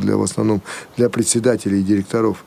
[0.00, 0.62] для, в основном
[0.96, 2.44] для председателей и директоров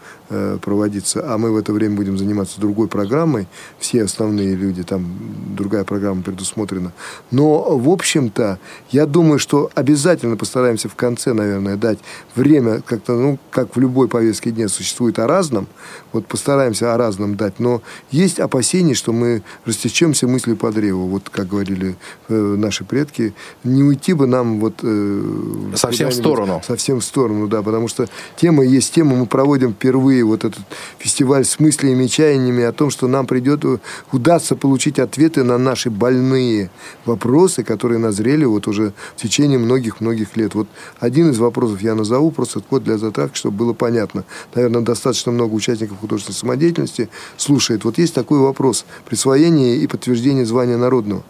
[0.61, 3.47] проводиться, а мы в это время будем заниматься другой программой,
[3.79, 5.05] все основные люди, там
[5.55, 6.93] другая программа предусмотрена.
[7.31, 8.59] Но, в общем-то,
[8.91, 11.99] я думаю, что обязательно постараемся в конце, наверное, дать
[12.35, 15.67] время, как-то, ну, как в любой повестке дня существует о разном,
[16.11, 21.29] вот постараемся о разном дать, но есть опасения, что мы растечемся мыслью по древу, вот
[21.29, 21.95] как говорили
[22.29, 24.75] э, наши предки, не уйти бы нам вот...
[24.83, 25.23] Э,
[25.75, 26.61] совсем в сторону.
[26.65, 30.61] Совсем в сторону, да, потому что тема есть тема, мы проводим впервые вот этот
[30.99, 33.63] фестиваль с мыслями и чаяниями о том, что нам придет,
[34.11, 36.69] удастся получить ответы на наши больные
[37.05, 40.55] вопросы, которые назрели вот уже в течение многих-многих лет.
[40.55, 40.67] Вот
[40.99, 44.23] один из вопросов я назову, просто код для затравки, чтобы было понятно.
[44.53, 47.85] Наверное, достаточно много участников художественной самодеятельности слушает.
[47.85, 48.85] Вот есть такой вопрос.
[49.05, 51.23] Присвоение и подтверждение звания народного.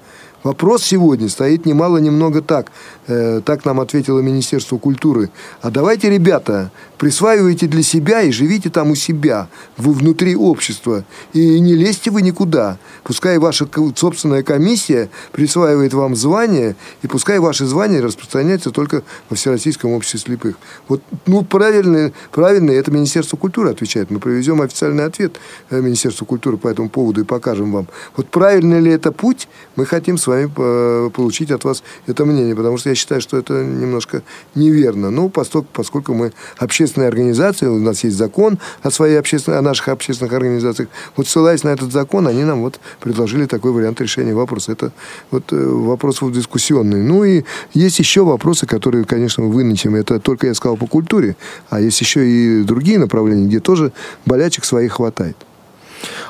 [0.43, 2.67] Вопрос сегодня стоит немало немного так.
[3.07, 5.29] Э, так нам ответило Министерство культуры.
[5.61, 11.05] А давайте, ребята, присваивайте для себя и живите там у себя, вы внутри общества.
[11.31, 12.77] И не лезьте вы никуда.
[13.03, 19.91] Пускай ваша собственная комиссия присваивает вам звание, и пускай ваше звание распространяется только во Всероссийском
[19.91, 20.57] обществе слепых.
[20.89, 24.11] Вот, ну, правильно, правильно, это Министерство культуры отвечает.
[24.11, 25.37] Мы проведем официальный ответ
[25.69, 27.87] э, Министерству культуры по этому поводу и покажем вам.
[28.17, 32.55] Вот правильный ли это путь, мы хотим с вами э, получить от вас это мнение,
[32.55, 34.21] потому что я считаю, что это немножко
[34.55, 35.09] неверно.
[35.11, 39.89] Ну, поскольку, поскольку мы общественная организация, у нас есть закон о, своей общественной, о наших
[39.89, 40.89] общественных организациях.
[41.15, 44.71] Вот ссылаясь на этот закон, они нам вот предложили такой вариант решения вопроса.
[44.71, 44.91] Это
[45.31, 47.01] вот э, вопрос вот дискуссионный.
[47.01, 49.95] Ну и есть еще вопросы, которые, конечно, мы вынесем.
[49.95, 51.35] Это только я сказал по культуре,
[51.69, 53.91] а есть еще и другие направления, где тоже
[54.25, 55.37] болячек своих хватает.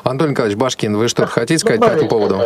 [0.03, 2.41] Антон Николаевич Башкин, вы что-то хотите сказать по этому поводу?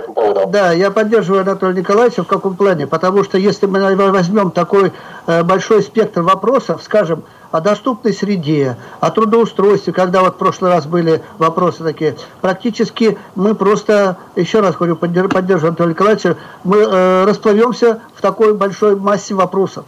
[0.47, 2.87] Да, я поддерживаю Анатолия Николаевича в каком плане?
[2.87, 4.91] Потому что если мы возьмем такой
[5.25, 10.85] э, большой спектр вопросов, скажем, о доступной среде, о трудоустройстве, когда вот в прошлый раз
[10.85, 18.01] были вопросы такие, практически мы просто, еще раз говорю, поддерживаю Анатолия Николаевича, мы э, расплывемся
[18.17, 19.85] в такой большой массе вопросов.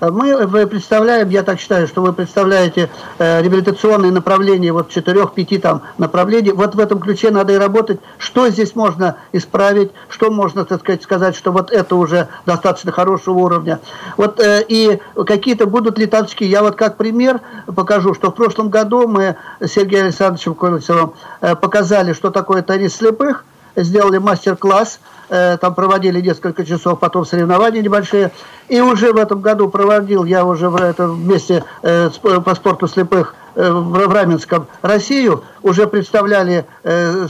[0.00, 5.82] Мы вы представляем, я так считаю, что вы представляете э, реабилитационные направления, вот четырех-пяти там
[5.98, 6.52] направлений.
[6.52, 8.00] Вот в этом ключе надо и работать.
[8.18, 13.38] Что здесь можно исправить, что можно, так сказать, сказать, что вот это уже достаточно хорошего
[13.38, 13.80] уровня.
[14.16, 16.44] Вот э, и какие-то будут ли толчки.
[16.44, 17.40] Я вот как пример
[17.74, 22.94] покажу, что в прошлом году мы с Сергеем Александровичем Колесовым э, показали, что такое теннис
[22.94, 23.44] слепых,
[23.76, 25.13] сделали мастер-класс, э,
[25.60, 28.30] там проводили несколько часов, потом соревнования небольшие.
[28.68, 33.34] И уже в этом году проводил я уже в этом вместе э, по спорту слепых
[33.56, 37.26] Э, в Раменском Россию, уже представляли, э,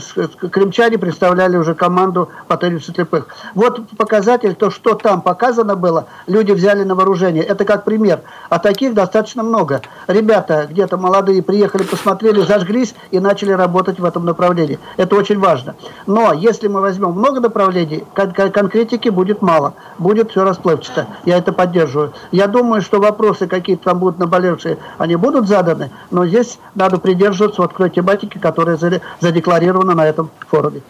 [0.51, 3.27] крымчане представляли уже команду по теннису слепых.
[3.55, 7.43] Вот показатель, то, что там показано было, люди взяли на вооружение.
[7.43, 8.19] Это как пример.
[8.49, 9.81] А таких достаточно много.
[10.07, 14.79] Ребята где-то молодые приехали, посмотрели, зажглись и начали работать в этом направлении.
[14.97, 15.75] Это очень важно.
[16.05, 19.75] Но если мы возьмем много направлений, кон конкретики будет мало.
[19.97, 21.07] Будет все расплывчато.
[21.23, 22.11] Я это поддерживаю.
[22.31, 27.61] Я думаю, что вопросы какие-то там будут наболевшие, они будут заданы, но здесь надо придерживаться
[27.61, 27.89] вот той
[28.25, 28.77] тематики, которая
[29.19, 30.81] задекларирована на этом форуме.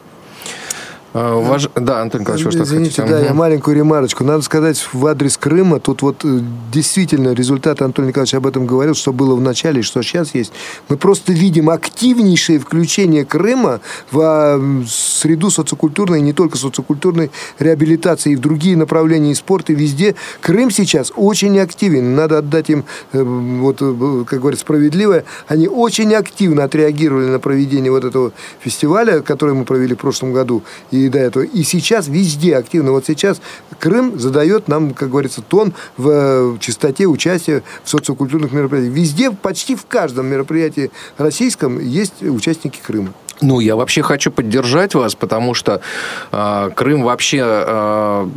[1.17, 1.69] А, ваш...
[1.75, 3.19] Да, Антон Николаевич, что Извините, хотите?
[3.19, 4.25] да, я маленькую ремарочку.
[4.25, 6.39] Надо сказать в адрес Крыма, тут вот э,
[6.73, 10.51] действительно результаты, Антон Николаевич об этом говорил, что было в начале и что сейчас есть.
[10.89, 13.79] Мы просто видим активнейшее включение Крыма
[14.11, 19.75] в а, среду социокультурной, не только социокультурной реабилитации, и в другие направления и спорта, и
[19.75, 20.15] везде.
[20.41, 22.13] Крым сейчас очень активен.
[22.13, 25.23] Надо отдать им, э, вот, э, как говорят, справедливое.
[25.47, 30.61] Они очень активно отреагировали на проведение вот этого фестиваля, который мы провели в прошлом году.
[30.91, 31.43] И и до этого.
[31.43, 32.91] И сейчас везде активно.
[32.91, 33.41] Вот сейчас
[33.79, 38.93] Крым задает нам, как говорится, тон в э, чистоте участия в социокультурных мероприятиях.
[38.93, 43.13] Везде, почти в каждом мероприятии российском есть участники Крыма.
[43.41, 45.81] Ну, я вообще хочу поддержать вас, потому что
[46.31, 48.27] э, Крым вообще, э,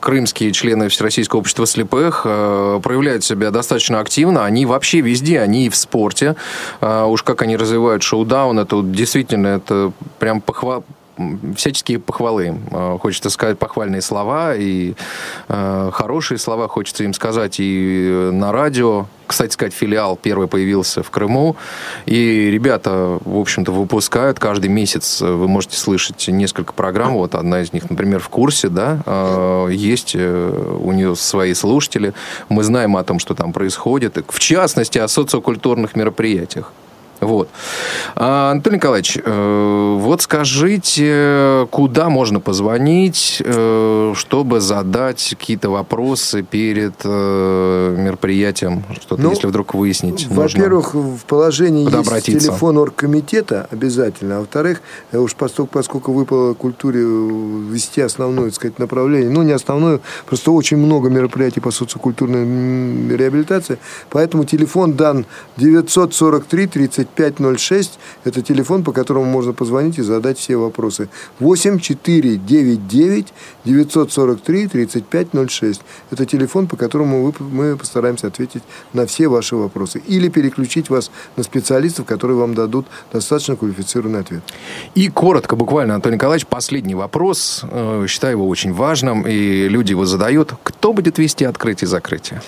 [0.00, 4.44] крымские члены Всероссийского общества слепых э, проявляют себя достаточно активно.
[4.44, 6.34] Они вообще везде, они и в спорте.
[6.80, 10.84] Э, уж как они развивают шоу-даун, это действительно, это прям похвал
[11.56, 12.58] всяческие похвалы.
[12.70, 14.94] Э, хочется сказать похвальные слова и
[15.48, 19.06] э, хорошие слова хочется им сказать и на радио.
[19.26, 21.56] Кстати сказать, филиал первый появился в Крыму.
[22.04, 25.22] И ребята, в общем-то, выпускают каждый месяц.
[25.22, 27.14] Вы можете слышать несколько программ.
[27.14, 32.12] Вот одна из них, например, в курсе, да, э, есть у нее свои слушатели.
[32.48, 34.18] Мы знаем о том, что там происходит.
[34.28, 36.72] В частности, о социокультурных мероприятиях.
[37.22, 37.48] Вот.
[38.16, 46.94] А, Антон Николаевич, э, вот скажите, куда можно позвонить, э, чтобы задать какие-то вопросы перед
[47.04, 54.40] э, мероприятием, что-то, ну, если вдруг выяснить Во-первых, в положении есть телефон оргкомитета обязательно, а
[54.40, 60.50] во-вторых, уж поскольку, поскольку выпало культуре вести основное, так сказать, направление, ну, не основное, просто
[60.50, 63.78] очень много мероприятий по социокультурной реабилитации,
[64.10, 65.24] поэтому телефон дан
[65.56, 71.08] 943 30 5506– это телефон, по которому можно позвонить и задать все вопросы.
[71.40, 73.32] 8 499
[73.64, 80.02] 943 3506– это телефон, по которому вы, мы постараемся ответить на все ваши вопросы.
[80.06, 84.42] Или переключить вас на специалистов, которые вам дадут достаточно квалифицированный ответ.
[84.94, 87.64] И коротко, буквально, Антон Николаевич, последний вопрос.
[87.70, 90.54] Э, считаю его очень важным, и люди его задают.
[90.62, 92.42] Кто будет вести открытие и закрытие?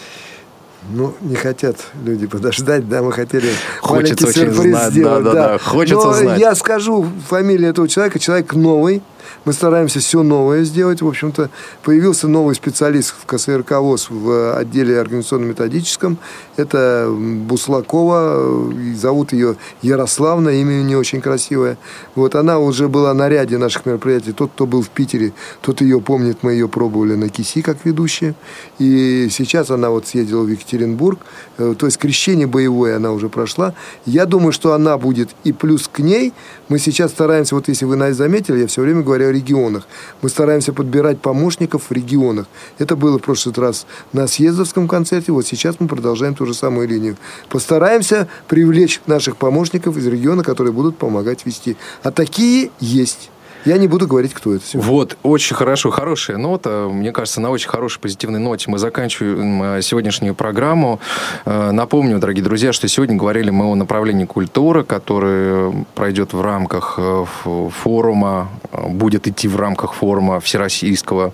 [0.91, 3.49] Ну, не хотят люди подождать, да, мы хотели
[3.81, 5.25] Хочется маленький сюрприз знать, сделать.
[5.25, 5.59] Да, да, да.
[5.59, 6.41] Хочется Но знать.
[6.41, 9.03] я скажу фамилию этого человека, человек новый,
[9.45, 11.03] мы стараемся все новое сделать.
[11.03, 11.51] В общем-то,
[11.83, 16.19] появился новый специалист в КСРК ВОЗ в отделе организационно-методическом.
[16.57, 18.73] Это Буслакова.
[18.95, 20.51] Зовут ее Ярославна.
[20.51, 21.77] Имя не очень красивое.
[22.15, 24.33] Вот она уже была на ряде наших мероприятий.
[24.33, 26.39] Тот, кто был в Питере, тот ее помнит.
[26.43, 28.35] Мы ее пробовали на КИСИ как ведущая.
[28.79, 31.21] И сейчас она вот съездила в Екатеринбург.
[31.59, 33.75] Э, то есть крещение боевое она уже прошла.
[34.07, 36.33] Я думаю, что она будет и плюс к ней.
[36.69, 39.87] Мы сейчас стараемся, вот если вы заметили, я все время говорю о регионах.
[40.23, 42.47] Мы стараемся подбирать помощников в регионах.
[42.79, 46.89] Это было в прошлый раз на съездовском концерте, вот сейчас мы продолжаем ту же самую
[46.89, 47.17] линию.
[47.49, 51.77] Постараемся привлечь наших помощников из региона, которые будут помогать вести.
[52.03, 53.31] А такие есть.
[53.65, 54.67] Я не буду говорить, кто это.
[54.67, 54.91] Сегодня.
[54.91, 56.89] Вот, очень хорошо, хорошая нота.
[56.91, 61.01] Мне кажется, на очень хорошей позитивной ноте мы заканчиваем сегодняшнюю программу.
[61.47, 66.99] Напомню, дорогие друзья, что сегодня говорили мы о направлении культуры, которое пройдет в рамках
[67.83, 71.33] форума, будет идти в рамках форума всероссийского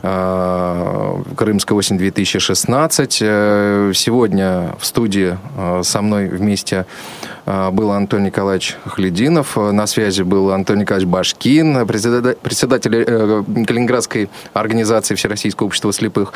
[0.00, 3.92] «Крымская осень 2016».
[3.94, 5.36] Сегодня в студии
[5.82, 6.86] со мной вместе
[7.72, 15.68] был Антон Николаевич Хлединов, на связи был Антон Николаевич Башкин, председатель э, Калининградской организации Всероссийского
[15.68, 16.34] общества слепых.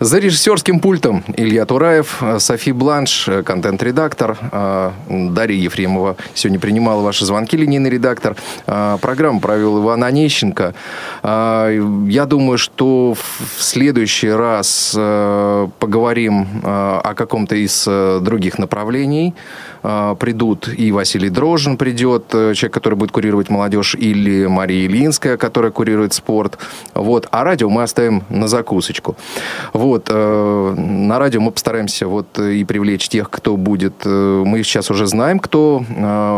[0.00, 7.56] За режиссерским пультом Илья Тураев, Софи Бланш, контент-редактор, а, Дарья Ефремова сегодня принимала ваши звонки,
[7.56, 8.36] линейный редактор.
[8.66, 10.74] А, программу провел Иван Онищенко.
[11.22, 19.34] Я думаю, что в следующий раз э, поговорим о каком-то из э, других направлений.
[19.82, 25.36] Приду придут, и Василий Дрожин придет, э, человек, который будет курировать молодежь, или Мария Ильинская,
[25.36, 26.58] которая курирует спорт.
[26.94, 27.26] Вот.
[27.30, 29.16] А радио мы оставим на закусочку.
[29.72, 30.08] Вот.
[30.08, 33.94] Э, на радио мы постараемся вот и привлечь тех, кто будет...
[34.04, 35.82] Э, мы сейчас уже знаем, кто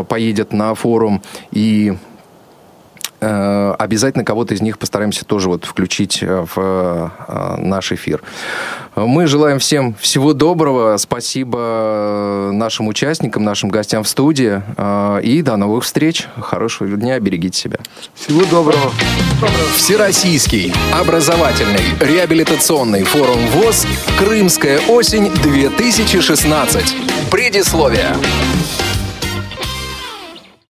[0.09, 1.23] поедет на форум,
[1.53, 2.12] и Э,
[3.23, 8.23] обязательно кого-то из них постараемся тоже вот включить э, в э, наш эфир.
[8.97, 10.99] Мы желаем всем всего доброго.
[10.99, 14.61] Спасибо нашим участникам, нашим гостям в студии.
[15.23, 16.29] И до новых встреч.
[16.39, 17.19] Хорошего дня.
[17.19, 17.79] Берегите себя.
[18.15, 18.93] Всего доброго.
[19.77, 23.87] Всероссийский образовательный реабилитационный форум ВОЗ
[24.19, 27.31] «Крымская осень-2016».
[27.31, 28.15] Предисловие.